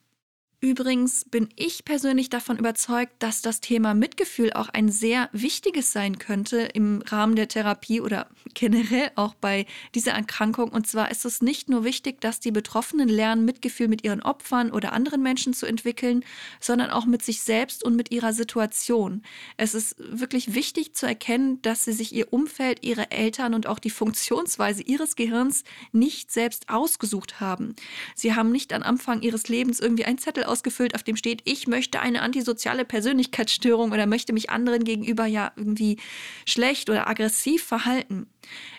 Übrigens 0.65 1.25
bin 1.25 1.49
ich 1.57 1.85
persönlich 1.85 2.31
davon 2.31 2.57
überzeugt, 2.57 3.15
dass 3.19 3.43
das 3.43 3.61
Thema 3.61 3.95
Mitgefühl 3.95 4.53
auch 4.53 4.69
ein 4.69 4.91
sehr 4.91 5.29
wichtiges 5.33 5.91
sein 5.91 6.21
könnte 6.21 6.59
im 6.61 7.03
Rahmen 7.05 7.35
der 7.35 7.49
Therapie 7.49 8.01
oder 8.01 8.29
generell 8.55 9.11
auch 9.17 9.35
bei 9.35 9.67
dieser 9.97 10.13
Erkrankung. 10.13 10.69
Und 10.69 10.87
zwar 10.87 11.11
ist 11.11 11.25
es 11.25 11.43
nicht 11.43 11.69
nur 11.69 11.83
wichtig, 11.83 12.21
dass 12.21 12.39
die 12.39 12.53
Betroffenen 12.53 13.09
lernen, 13.09 13.45
Mitgefühl 13.45 13.89
mit 13.89 14.05
ihren 14.05 14.23
Opfern 14.23 14.71
oder 14.71 14.93
anderen 14.93 15.21
Menschen 15.21 15.53
zu 15.53 15.67
entwickeln, 15.67 16.25
sondern 16.61 16.91
auch 16.91 17.07
mit 17.07 17.25
sich 17.25 17.43
selbst 17.43 17.83
und 17.83 17.97
mit 17.97 18.13
ihrer 18.13 18.33
Situation. 18.33 19.25
Es 19.57 19.75
ist 19.75 19.97
wirklich 19.99 20.55
wichtig 20.55 20.95
zu 20.95 21.07
erkennen, 21.07 21.61
dass 21.63 21.87
sie 21.87 21.93
sich 21.93 22.15
ihr 22.15 22.33
Umfeld, 22.33 22.85
ihre 22.85 23.11
Eltern 23.11 23.55
und 23.55 23.67
auch 23.67 23.81
die 23.81 23.91
Funktionsweise 23.91 24.85
ihres 24.85 25.17
Gehirns 25.17 25.65
nicht 25.91 26.31
selbst 26.31 26.69
ausgesucht 26.69 27.41
haben. 27.41 27.75
Sie 28.15 28.37
haben 28.37 28.53
nicht 28.53 28.73
am 28.73 28.85
Anfang 28.85 29.23
ihres 29.23 29.49
Lebens 29.49 29.81
irgendwie 29.81 30.05
einen 30.05 30.19
Zettel 30.19 30.52
ausgefüllt, 30.53 30.95
auf 30.95 31.03
dem 31.03 31.17
steht, 31.17 31.41
ich 31.45 31.67
möchte 31.67 32.01
eine 32.01 32.21
antisoziale 32.21 32.85
Persönlichkeitsstörung 32.85 33.93
oder 33.93 34.07
möchte 34.07 34.35
mich 34.35 34.51
anderen 34.51 34.85
gegenüber 34.85 35.25
ja 35.25 35.53
irgendwie 35.57 35.97
schlecht 36.45 36.91
oder 36.91 37.09
aggressiv 37.09 37.65
verhalten. 37.65 38.27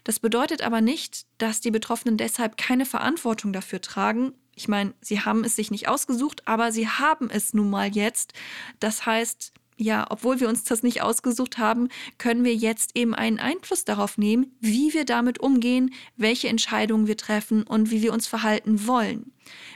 Das 0.03 0.19
bedeutet 0.19 0.62
aber 0.62 0.81
nicht, 0.81 1.25
dass 1.39 1.62
die 1.62 1.71
Betroffenen 1.71 2.17
deshalb 2.17 2.57
keine 2.57 2.86
Verantwortung 2.86 3.51
dafür 3.53 3.81
tragen. 3.81 4.33
Ich 4.55 4.67
meine, 4.67 4.93
sie 5.01 5.21
haben 5.21 5.43
es 5.43 5.55
sich 5.55 5.71
nicht 5.71 5.88
ausgesucht, 5.88 6.47
aber 6.47 6.71
sie 6.71 6.88
haben 6.88 7.31
es 7.31 7.55
nun 7.55 7.71
mal 7.71 7.89
jetzt. 7.89 8.33
Das 8.79 9.07
heißt, 9.07 9.53
ja, 9.77 10.05
obwohl 10.09 10.39
wir 10.39 10.49
uns 10.49 10.63
das 10.63 10.83
nicht 10.83 11.01
ausgesucht 11.01 11.57
haben, 11.57 11.89
können 12.17 12.43
wir 12.43 12.53
jetzt 12.53 12.91
eben 12.95 13.15
einen 13.15 13.39
Einfluss 13.39 13.86
darauf 13.86 14.17
nehmen, 14.17 14.55
wie 14.59 14.93
wir 14.93 15.05
damit 15.05 15.39
umgehen, 15.39 15.93
welche 16.15 16.47
Entscheidungen 16.47 17.07
wir 17.07 17.17
treffen 17.17 17.63
und 17.63 17.89
wie 17.89 18.01
wir 18.01 18.13
uns 18.13 18.27
verhalten 18.27 18.86
wollen. 18.86 19.31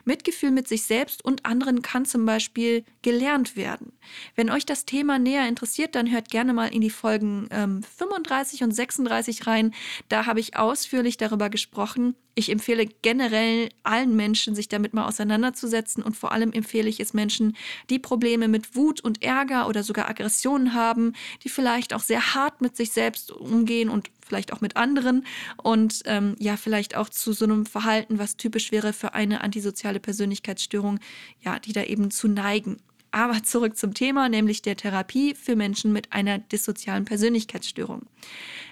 Mitgefühl 0.05 0.51
mit 0.51 0.67
sich 0.67 0.83
selbst 0.83 1.23
und 1.23 1.45
anderen 1.45 1.81
kann 1.81 2.05
zum 2.05 2.25
Beispiel 2.25 2.83
gelernt 3.01 3.55
werden. 3.55 3.93
Wenn 4.35 4.49
euch 4.49 4.65
das 4.65 4.85
Thema 4.85 5.19
näher 5.19 5.47
interessiert, 5.47 5.95
dann 5.95 6.11
hört 6.11 6.29
gerne 6.29 6.53
mal 6.53 6.67
in 6.67 6.81
die 6.81 6.89
Folgen 6.89 7.47
ähm, 7.51 7.83
35 7.83 8.63
und 8.63 8.71
36 8.71 9.47
rein. 9.47 9.73
Da 10.09 10.25
habe 10.25 10.39
ich 10.39 10.55
ausführlich 10.55 11.17
darüber 11.17 11.49
gesprochen. 11.49 12.15
Ich 12.35 12.51
empfehle 12.51 12.85
generell 12.85 13.69
allen 13.81 14.15
Menschen, 14.15 14.53
sich 14.53 14.69
damit 14.69 14.93
mal 14.93 15.07
auseinanderzusetzen 15.07 16.03
und 16.03 16.15
vor 16.15 16.31
allem 16.31 16.51
empfehle 16.51 16.87
ich 16.87 16.99
es 16.99 17.15
Menschen, 17.15 17.57
die 17.89 17.97
Probleme 17.97 18.47
mit 18.47 18.75
Wut 18.75 19.01
und 19.01 19.23
Ärger 19.23 19.67
oder 19.67 19.81
sogar 19.81 20.07
Aggressionen 20.07 20.75
haben, 20.75 21.13
die 21.43 21.49
vielleicht 21.49 21.95
auch 21.95 22.01
sehr 22.01 22.35
hart 22.35 22.61
mit 22.61 22.77
sich 22.77 22.91
selbst 22.91 23.31
umgehen 23.31 23.89
und 23.89 24.11
vielleicht 24.27 24.53
auch 24.53 24.61
mit 24.61 24.75
anderen 24.75 25.25
und 25.61 26.01
ähm, 26.05 26.35
ja, 26.39 26.57
vielleicht 26.57 26.95
auch 26.95 27.09
zu 27.09 27.33
so 27.33 27.45
einem 27.45 27.65
Verhalten, 27.65 28.19
was 28.19 28.37
typisch 28.37 28.71
wäre 28.71 28.93
für 28.93 29.13
eine 29.13 29.41
antisoziale 29.41 29.99
Persönlichkeitsstörung, 29.99 30.99
ja, 31.41 31.59
die 31.59 31.73
da 31.73 31.83
eben 31.83 32.11
zu 32.11 32.27
neigen. 32.27 32.77
Aber 33.11 33.41
zurück 33.41 33.77
zum 33.77 33.93
Thema, 33.93 34.27
nämlich 34.29 34.61
der 34.61 34.75
Therapie 34.75 35.33
für 35.33 35.55
Menschen 35.55 35.93
mit 35.93 36.11
einer 36.11 36.39
dissozialen 36.39 37.05
Persönlichkeitsstörung. 37.05 38.05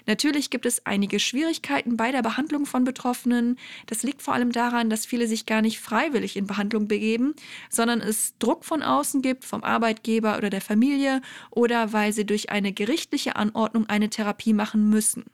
Natürlich 0.06 0.50
gibt 0.50 0.66
es 0.66 0.86
einige 0.86 1.20
Schwierigkeiten 1.20 1.98
bei 1.98 2.12
der 2.12 2.22
Behandlung 2.22 2.66
von 2.66 2.84
Betroffenen. 2.84 3.58
Das 3.88 4.04
liegt 4.04 4.22
vor 4.22 4.34
allem 4.34 4.52
daran, 4.52 4.90
dass 4.90 5.06
viele 5.06 5.28
sich 5.28 5.46
gar 5.46 5.62
nicht 5.62 5.80
freiwillig 5.80 6.36
in 6.36 6.48
Behandlung 6.48 6.88
begeben, 6.88 7.34
sondern 7.70 8.02
es 8.02 8.38
Druck 8.38 8.66
von 8.66 8.84
außen 8.84 9.22
gibt, 9.22 9.46
vom 9.46 9.64
Arbeitgeber 9.64 10.38
oder 10.38 10.50
der 10.50 10.62
Familie 10.62 11.22
oder 11.50 11.94
weil 11.94 12.14
sie 12.14 12.26
durch 12.26 12.50
eine 12.50 12.74
gerichtliche 12.74 13.36
Anordnung 13.38 13.88
eine 13.88 14.10
Therapie 14.10 14.54
machen 14.54 14.90
müssen. 14.90 15.26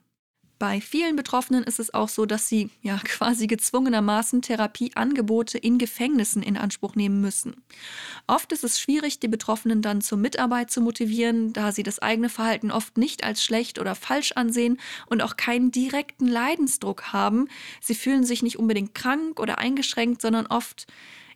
Bei 0.62 0.80
vielen 0.80 1.16
Betroffenen 1.16 1.64
ist 1.64 1.80
es 1.80 1.92
auch 1.92 2.08
so, 2.08 2.24
dass 2.24 2.48
sie 2.48 2.70
ja 2.82 2.96
quasi 3.04 3.48
gezwungenermaßen 3.48 4.42
Therapieangebote 4.42 5.58
in 5.58 5.76
Gefängnissen 5.76 6.40
in 6.40 6.56
Anspruch 6.56 6.94
nehmen 6.94 7.20
müssen. 7.20 7.64
Oft 8.28 8.52
ist 8.52 8.62
es 8.62 8.78
schwierig, 8.78 9.18
die 9.18 9.26
Betroffenen 9.26 9.82
dann 9.82 10.02
zur 10.02 10.18
Mitarbeit 10.18 10.70
zu 10.70 10.80
motivieren, 10.80 11.52
da 11.52 11.72
sie 11.72 11.82
das 11.82 11.98
eigene 11.98 12.28
Verhalten 12.28 12.70
oft 12.70 12.96
nicht 12.96 13.24
als 13.24 13.42
schlecht 13.42 13.80
oder 13.80 13.96
falsch 13.96 14.34
ansehen 14.36 14.78
und 15.06 15.20
auch 15.20 15.36
keinen 15.36 15.72
direkten 15.72 16.28
Leidensdruck 16.28 17.12
haben. 17.12 17.48
Sie 17.80 17.96
fühlen 17.96 18.22
sich 18.22 18.44
nicht 18.44 18.60
unbedingt 18.60 18.94
krank 18.94 19.40
oder 19.40 19.58
eingeschränkt, 19.58 20.22
sondern 20.22 20.46
oft 20.46 20.86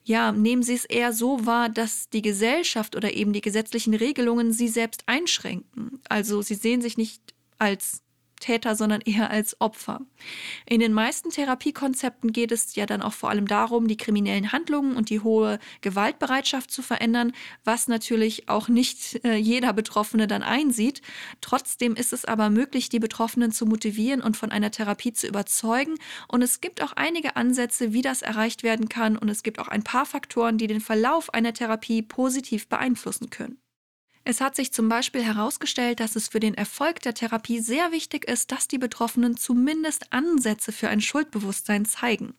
ja, 0.05 0.31
nehmen 0.31 0.63
Sie 0.63 0.75
es 0.75 0.85
eher 0.85 1.13
so 1.13 1.47
wahr, 1.47 1.69
dass 1.69 2.09
die 2.11 2.23
Gesellschaft 2.23 2.95
oder 2.95 3.13
eben 3.13 3.33
die 3.33 3.41
gesetzlichen 3.41 3.95
Regelungen 3.95 4.53
Sie 4.53 4.69
selbst 4.69 5.03
einschränken. 5.07 6.01
Also 6.09 6.43
Sie 6.43 6.55
sehen 6.55 6.81
sich 6.81 6.97
nicht 6.97 7.35
als 7.59 8.06
Täter, 8.41 8.77
sondern 8.77 9.01
eher 9.01 9.31
als 9.31 9.61
Opfer. 9.61 10.01
In 10.67 10.81
den 10.81 10.93
meisten 10.93 11.31
Therapiekonzepten 11.31 12.33
geht 12.33 12.53
es 12.53 12.75
ja 12.75 12.87
dann 12.87 13.03
auch 13.03 13.13
vor 13.13 13.31
allem 13.31 13.47
darum, 13.47 13.89
die 13.89 13.97
kriminellen 13.97 14.53
Handlungen 14.53 14.97
und 14.97 15.11
die 15.11 15.21
hohe 15.21 15.59
Gewaltbereitschaft 15.81 16.71
zu 16.71 16.83
verändern, 16.83 17.33
was 17.65 17.89
natürlich 17.89 18.49
auch 18.49 18.69
nicht 18.69 19.25
äh, 19.25 19.37
jeder 19.37 19.73
Betroffene 19.73 20.27
dann 20.27 20.43
einsieht. 20.43 21.03
Trotzdem 21.41 21.95
ist 21.95 22.13
es 22.13 22.25
aber 22.25 22.51
möglich, 22.51 22.89
die 22.89 22.99
Betroffenen 22.99 23.53
zu 23.53 23.67
motivieren 23.67 24.21
und 24.21 24.37
von 24.37 24.51
einer 24.51 24.71
Therapie 24.71 25.13
zu 25.13 25.27
überzeugen. 25.27 25.95
Und 26.29 26.43
es 26.43 26.61
gibt 26.61 26.83
auch 26.83 26.93
einige 26.93 27.37
Ansätze, 27.37 27.93
wie 27.93 28.03
das 28.03 28.23
erreicht 28.23 28.63
werden 28.63 28.89
kann. 28.89 29.17
Und 29.17 29.29
es 29.29 29.43
gibt 29.43 29.59
auch 29.59 29.69
ein 29.69 29.83
paar 29.83 30.07
Faktoren, 30.07 30.59
die 30.59 30.67
den 30.67 30.81
Verlauf 30.81 31.33
einer 31.33 31.53
Therapie 31.53 32.03
positiv 32.03 32.69
beeinflussen 32.69 33.31
können. 33.31 33.59
Es 34.29 34.41
hat 34.41 34.57
sich 34.57 34.73
zum 34.73 34.89
Beispiel 34.89 35.23
herausgestellt, 35.23 36.01
dass 36.01 36.17
es 36.17 36.27
für 36.27 36.41
den 36.41 36.55
Erfolg 36.55 37.01
der 37.01 37.15
Therapie 37.15 37.61
sehr 37.61 37.93
wichtig 37.93 38.25
ist, 38.29 38.51
dass 38.51 38.67
die 38.67 38.77
Betroffenen 38.77 39.37
zumindest 39.37 40.13
Ansätze 40.13 40.73
für 40.73 40.89
ein 40.89 41.01
Schuldbewusstsein 41.01 41.85
zeigen. 41.85 42.35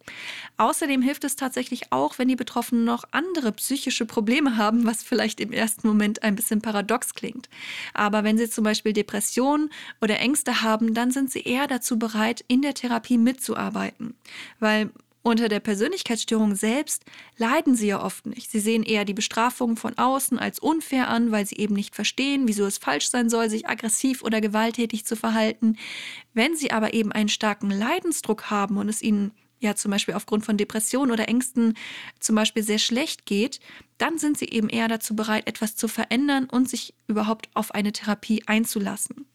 Außerdem 0.57 1.01
hilft 1.01 1.23
es 1.23 1.37
tatsächlich 1.37 1.93
auch, 1.93 2.19
wenn 2.19 2.27
die 2.27 2.35
Betroffenen 2.35 2.83
noch 2.83 3.05
andere 3.11 3.53
psychische 3.53 4.05
Probleme 4.05 4.57
haben, 4.57 4.85
was 4.85 5.01
vielleicht 5.01 5.39
im 5.39 5.53
ersten 5.53 5.87
Moment 5.87 6.23
ein 6.23 6.35
bisschen 6.35 6.61
paradox 6.61 7.13
klingt. 7.13 7.47
Aber 7.93 8.25
wenn 8.25 8.37
sie 8.37 8.49
zum 8.49 8.65
Beispiel 8.65 8.91
Depressionen 8.91 9.69
oder 10.01 10.19
Ängste 10.19 10.63
haben, 10.63 10.93
dann 10.93 11.11
sind 11.11 11.31
sie 11.31 11.43
eher 11.43 11.67
dazu 11.67 11.97
bereit, 11.97 12.43
in 12.49 12.61
der 12.61 12.73
Therapie 12.73 13.17
mitzuarbeiten. 13.17 14.13
Weil 14.59 14.91
unter 15.27 15.49
der 15.49 15.59
Persönlichkeitsstörung 15.59 16.55
selbst 16.55 17.03
leiden 17.37 17.75
sie 17.75 17.87
ja 17.87 18.01
oft 18.01 18.25
nicht. 18.25 18.49
Sie 18.49 18.59
sehen 18.59 18.83
eher 18.83 19.05
die 19.05 19.13
Bestrafung 19.13 19.75
von 19.75 19.97
außen 19.97 20.39
als 20.39 20.59
unfair 20.59 21.09
an, 21.09 21.31
weil 21.31 21.45
sie 21.45 21.57
eben 21.57 21.75
nicht 21.75 21.95
verstehen, 21.95 22.47
wieso 22.47 22.65
es 22.65 22.77
falsch 22.77 23.09
sein 23.09 23.29
soll, 23.29 23.49
sich 23.49 23.67
aggressiv 23.67 24.23
oder 24.23 24.41
gewalttätig 24.41 25.05
zu 25.05 25.15
verhalten. 25.15 25.77
Wenn 26.33 26.55
sie 26.55 26.71
aber 26.71 26.93
eben 26.93 27.11
einen 27.11 27.29
starken 27.29 27.69
Leidensdruck 27.69 28.49
haben 28.49 28.77
und 28.77 28.89
es 28.89 29.01
ihnen 29.01 29.31
ja 29.59 29.75
zum 29.75 29.91
Beispiel 29.91 30.13
aufgrund 30.13 30.45
von 30.45 30.55
Depressionen 30.55 31.11
oder 31.11 31.27
Ängsten 31.27 31.73
zum 32.19 32.35
Beispiel 32.35 32.63
sehr 32.63 32.79
schlecht 32.79 33.25
geht, 33.25 33.59
dann 33.97 34.17
sind 34.17 34.37
sie 34.37 34.49
eben 34.49 34.69
eher 34.69 34.87
dazu 34.87 35.15
bereit, 35.15 35.47
etwas 35.47 35.75
zu 35.75 35.87
verändern 35.87 36.45
und 36.45 36.69
sich 36.69 36.93
überhaupt 37.07 37.49
auf 37.53 37.73
eine 37.73 37.91
Therapie 37.91 38.43
einzulassen. 38.45 39.25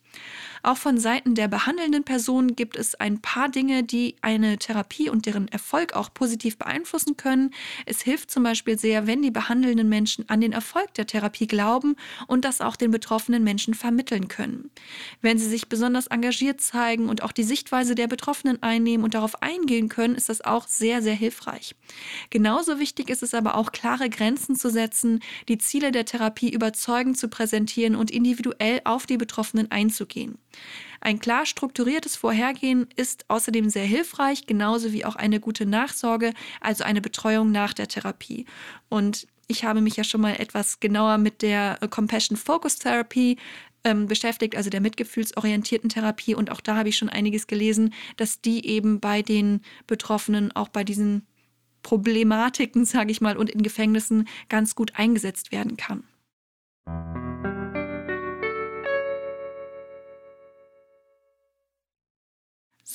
Auch 0.64 0.76
von 0.76 0.96
Seiten 0.96 1.34
der 1.34 1.48
behandelnden 1.48 2.04
Person 2.04 2.54
gibt 2.54 2.76
es 2.76 2.94
ein 2.94 3.20
paar 3.20 3.48
Dinge, 3.48 3.82
die 3.82 4.14
eine 4.22 4.58
Therapie 4.58 5.10
und 5.10 5.26
deren 5.26 5.48
Erfolg 5.48 5.94
auch 5.94 6.14
positiv 6.14 6.56
beeinflussen 6.56 7.16
können. 7.16 7.50
Es 7.84 8.00
hilft 8.00 8.30
zum 8.30 8.44
Beispiel 8.44 8.78
sehr, 8.78 9.08
wenn 9.08 9.22
die 9.22 9.32
behandelnden 9.32 9.88
Menschen 9.88 10.28
an 10.28 10.40
den 10.40 10.52
Erfolg 10.52 10.94
der 10.94 11.08
Therapie 11.08 11.48
glauben 11.48 11.96
und 12.28 12.44
das 12.44 12.60
auch 12.60 12.76
den 12.76 12.92
betroffenen 12.92 13.42
Menschen 13.42 13.74
vermitteln 13.74 14.28
können. 14.28 14.70
Wenn 15.20 15.36
sie 15.36 15.48
sich 15.48 15.68
besonders 15.68 16.06
engagiert 16.06 16.60
zeigen 16.60 17.08
und 17.08 17.24
auch 17.24 17.32
die 17.32 17.42
Sichtweise 17.42 17.96
der 17.96 18.06
Betroffenen 18.06 18.62
einnehmen 18.62 19.02
und 19.02 19.14
darauf 19.14 19.42
eingehen 19.42 19.88
können, 19.88 20.14
ist 20.14 20.28
das 20.28 20.42
auch 20.42 20.68
sehr, 20.68 21.02
sehr 21.02 21.14
hilfreich. 21.14 21.74
Genauso 22.30 22.78
wichtig 22.78 23.10
ist 23.10 23.24
es 23.24 23.34
aber 23.34 23.56
auch, 23.56 23.72
klare 23.72 24.08
Grenzen 24.08 24.54
zu 24.54 24.70
setzen, 24.70 25.20
die 25.48 25.58
Ziele 25.58 25.90
der 25.90 26.04
Therapie 26.04 26.50
überzeugend 26.50 27.18
zu 27.18 27.26
präsentieren 27.26 27.96
und 27.96 28.12
individuell 28.12 28.80
auf 28.84 29.06
die 29.06 29.16
Betroffenen 29.16 29.68
einzugehen. 29.72 30.38
Ein 31.00 31.18
klar 31.18 31.46
strukturiertes 31.46 32.16
Vorhergehen 32.16 32.86
ist 32.96 33.24
außerdem 33.28 33.70
sehr 33.70 33.84
hilfreich, 33.84 34.46
genauso 34.46 34.92
wie 34.92 35.04
auch 35.04 35.16
eine 35.16 35.40
gute 35.40 35.66
Nachsorge, 35.66 36.32
also 36.60 36.84
eine 36.84 37.00
Betreuung 37.00 37.50
nach 37.50 37.74
der 37.74 37.88
Therapie. 37.88 38.46
Und 38.88 39.26
ich 39.48 39.64
habe 39.64 39.80
mich 39.80 39.96
ja 39.96 40.04
schon 40.04 40.20
mal 40.20 40.36
etwas 40.38 40.80
genauer 40.80 41.18
mit 41.18 41.42
der 41.42 41.78
äh, 41.80 41.88
Compassion 41.88 42.36
Focus 42.36 42.76
Therapy 42.76 43.36
ähm, 43.84 44.06
beschäftigt, 44.06 44.56
also 44.56 44.70
der 44.70 44.80
mitgefühlsorientierten 44.80 45.90
Therapie. 45.90 46.34
Und 46.34 46.50
auch 46.50 46.60
da 46.60 46.76
habe 46.76 46.88
ich 46.88 46.96
schon 46.96 47.08
einiges 47.08 47.46
gelesen, 47.46 47.92
dass 48.16 48.40
die 48.40 48.66
eben 48.66 49.00
bei 49.00 49.22
den 49.22 49.60
Betroffenen 49.86 50.52
auch 50.52 50.68
bei 50.68 50.84
diesen 50.84 51.26
Problematiken, 51.82 52.84
sage 52.86 53.10
ich 53.10 53.20
mal, 53.20 53.36
und 53.36 53.50
in 53.50 53.62
Gefängnissen 53.62 54.28
ganz 54.48 54.74
gut 54.74 54.92
eingesetzt 54.96 55.52
werden 55.52 55.76
kann. 55.76 56.04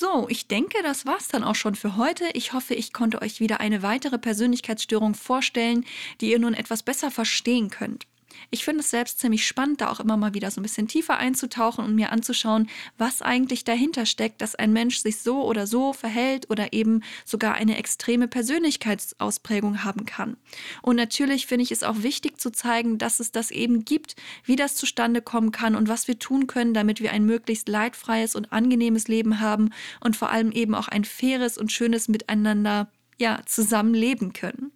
So, 0.00 0.28
ich 0.28 0.46
denke, 0.46 0.80
das 0.84 1.06
war's 1.06 1.26
dann 1.26 1.42
auch 1.42 1.56
schon 1.56 1.74
für 1.74 1.96
heute. 1.96 2.26
Ich 2.34 2.52
hoffe, 2.52 2.72
ich 2.74 2.92
konnte 2.92 3.20
euch 3.20 3.40
wieder 3.40 3.58
eine 3.58 3.82
weitere 3.82 4.16
Persönlichkeitsstörung 4.16 5.14
vorstellen, 5.14 5.84
die 6.20 6.30
ihr 6.30 6.38
nun 6.38 6.54
etwas 6.54 6.84
besser 6.84 7.10
verstehen 7.10 7.68
könnt. 7.68 8.06
Ich 8.50 8.64
finde 8.64 8.80
es 8.80 8.90
selbst 8.90 9.20
ziemlich 9.20 9.46
spannend, 9.46 9.80
da 9.80 9.90
auch 9.90 10.00
immer 10.00 10.16
mal 10.16 10.34
wieder 10.34 10.50
so 10.50 10.60
ein 10.60 10.62
bisschen 10.62 10.88
tiefer 10.88 11.18
einzutauchen 11.18 11.84
und 11.84 11.94
mir 11.94 12.12
anzuschauen, 12.12 12.68
was 12.96 13.22
eigentlich 13.22 13.64
dahinter 13.64 14.06
steckt, 14.06 14.40
dass 14.40 14.54
ein 14.54 14.72
Mensch 14.72 14.98
sich 14.98 15.18
so 15.18 15.44
oder 15.44 15.66
so 15.66 15.92
verhält 15.92 16.48
oder 16.50 16.72
eben 16.72 17.02
sogar 17.24 17.54
eine 17.54 17.76
extreme 17.76 18.28
Persönlichkeitsausprägung 18.28 19.84
haben 19.84 20.06
kann. 20.06 20.36
Und 20.82 20.96
natürlich 20.96 21.46
finde 21.46 21.64
ich 21.64 21.72
es 21.72 21.82
auch 21.82 22.02
wichtig 22.02 22.40
zu 22.40 22.50
zeigen, 22.50 22.98
dass 22.98 23.20
es 23.20 23.32
das 23.32 23.50
eben 23.50 23.84
gibt, 23.84 24.16
wie 24.44 24.56
das 24.56 24.76
zustande 24.76 25.20
kommen 25.20 25.52
kann 25.52 25.74
und 25.74 25.88
was 25.88 26.08
wir 26.08 26.18
tun 26.18 26.46
können, 26.46 26.74
damit 26.74 27.00
wir 27.00 27.12
ein 27.12 27.24
möglichst 27.24 27.68
leidfreies 27.68 28.34
und 28.34 28.52
angenehmes 28.52 29.08
Leben 29.08 29.40
haben 29.40 29.70
und 30.00 30.16
vor 30.16 30.30
allem 30.30 30.52
eben 30.52 30.74
auch 30.74 30.88
ein 30.88 31.04
faires 31.04 31.58
und 31.58 31.72
schönes 31.72 32.08
Miteinander 32.08 32.90
ja, 33.18 33.40
zusammenleben 33.46 34.32
können. 34.32 34.72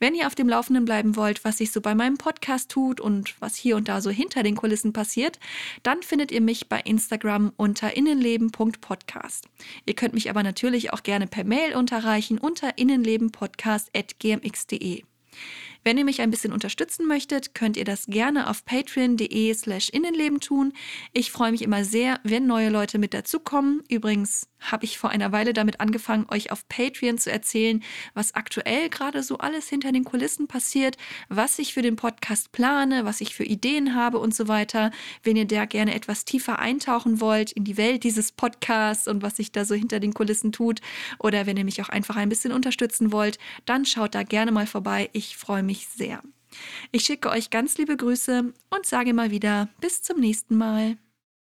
Wenn 0.00 0.14
ihr 0.14 0.26
auf 0.26 0.34
dem 0.34 0.48
Laufenden 0.48 0.86
bleiben 0.86 1.14
wollt, 1.14 1.44
was 1.44 1.58
sich 1.58 1.72
so 1.72 1.82
bei 1.82 1.94
meinem 1.94 2.16
Podcast 2.16 2.70
tut 2.70 3.00
und 3.00 3.38
was 3.40 3.54
hier 3.54 3.76
und 3.76 3.88
da 3.88 4.00
so 4.00 4.08
hinter 4.08 4.42
den 4.42 4.56
Kulissen 4.56 4.94
passiert, 4.94 5.38
dann 5.82 6.02
findet 6.02 6.32
ihr 6.32 6.40
mich 6.40 6.70
bei 6.70 6.80
Instagram 6.80 7.52
unter 7.56 7.94
innenleben.podcast. 7.94 9.44
Ihr 9.84 9.94
könnt 9.94 10.14
mich 10.14 10.30
aber 10.30 10.42
natürlich 10.42 10.94
auch 10.94 11.02
gerne 11.02 11.26
per 11.26 11.44
Mail 11.44 11.76
unterreichen 11.76 12.38
unter 12.38 12.78
innenlebenpodcast.gmx.de. 12.78 15.02
Wenn 15.82 15.98
ihr 15.98 16.04
mich 16.04 16.20
ein 16.20 16.30
bisschen 16.30 16.52
unterstützen 16.52 17.06
möchtet, 17.06 17.54
könnt 17.54 17.76
ihr 17.76 17.84
das 17.84 18.06
gerne 18.06 18.50
auf 18.50 18.64
patreon.de 18.64 19.54
slash 19.54 19.88
innenleben 19.90 20.40
tun. 20.40 20.72
Ich 21.12 21.30
freue 21.30 21.52
mich 21.52 21.62
immer 21.62 21.84
sehr, 21.84 22.18
wenn 22.22 22.46
neue 22.46 22.70
Leute 22.70 22.98
mit 22.98 23.14
dazukommen. 23.14 23.82
Übrigens 23.88 24.49
habe 24.60 24.84
ich 24.84 24.98
vor 24.98 25.10
einer 25.10 25.32
Weile 25.32 25.52
damit 25.52 25.80
angefangen, 25.80 26.26
euch 26.30 26.52
auf 26.52 26.68
Patreon 26.68 27.18
zu 27.18 27.30
erzählen, 27.30 27.82
was 28.14 28.34
aktuell 28.34 28.88
gerade 28.88 29.22
so 29.22 29.38
alles 29.38 29.68
hinter 29.68 29.92
den 29.92 30.04
Kulissen 30.04 30.46
passiert, 30.46 30.96
was 31.28 31.58
ich 31.58 31.74
für 31.74 31.82
den 31.82 31.96
Podcast 31.96 32.52
plane, 32.52 33.04
was 33.04 33.20
ich 33.20 33.34
für 33.34 33.44
Ideen 33.44 33.94
habe 33.94 34.18
und 34.18 34.34
so 34.34 34.48
weiter. 34.48 34.90
Wenn 35.22 35.36
ihr 35.36 35.46
da 35.46 35.64
gerne 35.64 35.94
etwas 35.94 36.24
tiefer 36.24 36.58
eintauchen 36.58 37.20
wollt 37.20 37.52
in 37.52 37.64
die 37.64 37.76
Welt 37.76 38.04
dieses 38.04 38.32
Podcasts 38.32 39.08
und 39.08 39.22
was 39.22 39.36
sich 39.36 39.52
da 39.52 39.64
so 39.64 39.74
hinter 39.74 40.00
den 40.00 40.14
Kulissen 40.14 40.52
tut, 40.52 40.80
oder 41.18 41.46
wenn 41.46 41.56
ihr 41.56 41.64
mich 41.64 41.82
auch 41.82 41.88
einfach 41.88 42.16
ein 42.16 42.28
bisschen 42.28 42.52
unterstützen 42.52 43.12
wollt, 43.12 43.38
dann 43.64 43.84
schaut 43.84 44.14
da 44.14 44.22
gerne 44.22 44.52
mal 44.52 44.66
vorbei. 44.66 45.10
Ich 45.12 45.36
freue 45.36 45.62
mich 45.62 45.88
sehr. 45.88 46.22
Ich 46.92 47.04
schicke 47.04 47.30
euch 47.30 47.50
ganz 47.50 47.78
liebe 47.78 47.96
Grüße 47.96 48.52
und 48.70 48.86
sage 48.86 49.14
mal 49.14 49.30
wieder 49.30 49.68
bis 49.80 50.02
zum 50.02 50.18
nächsten 50.18 50.56
Mal. 50.56 50.96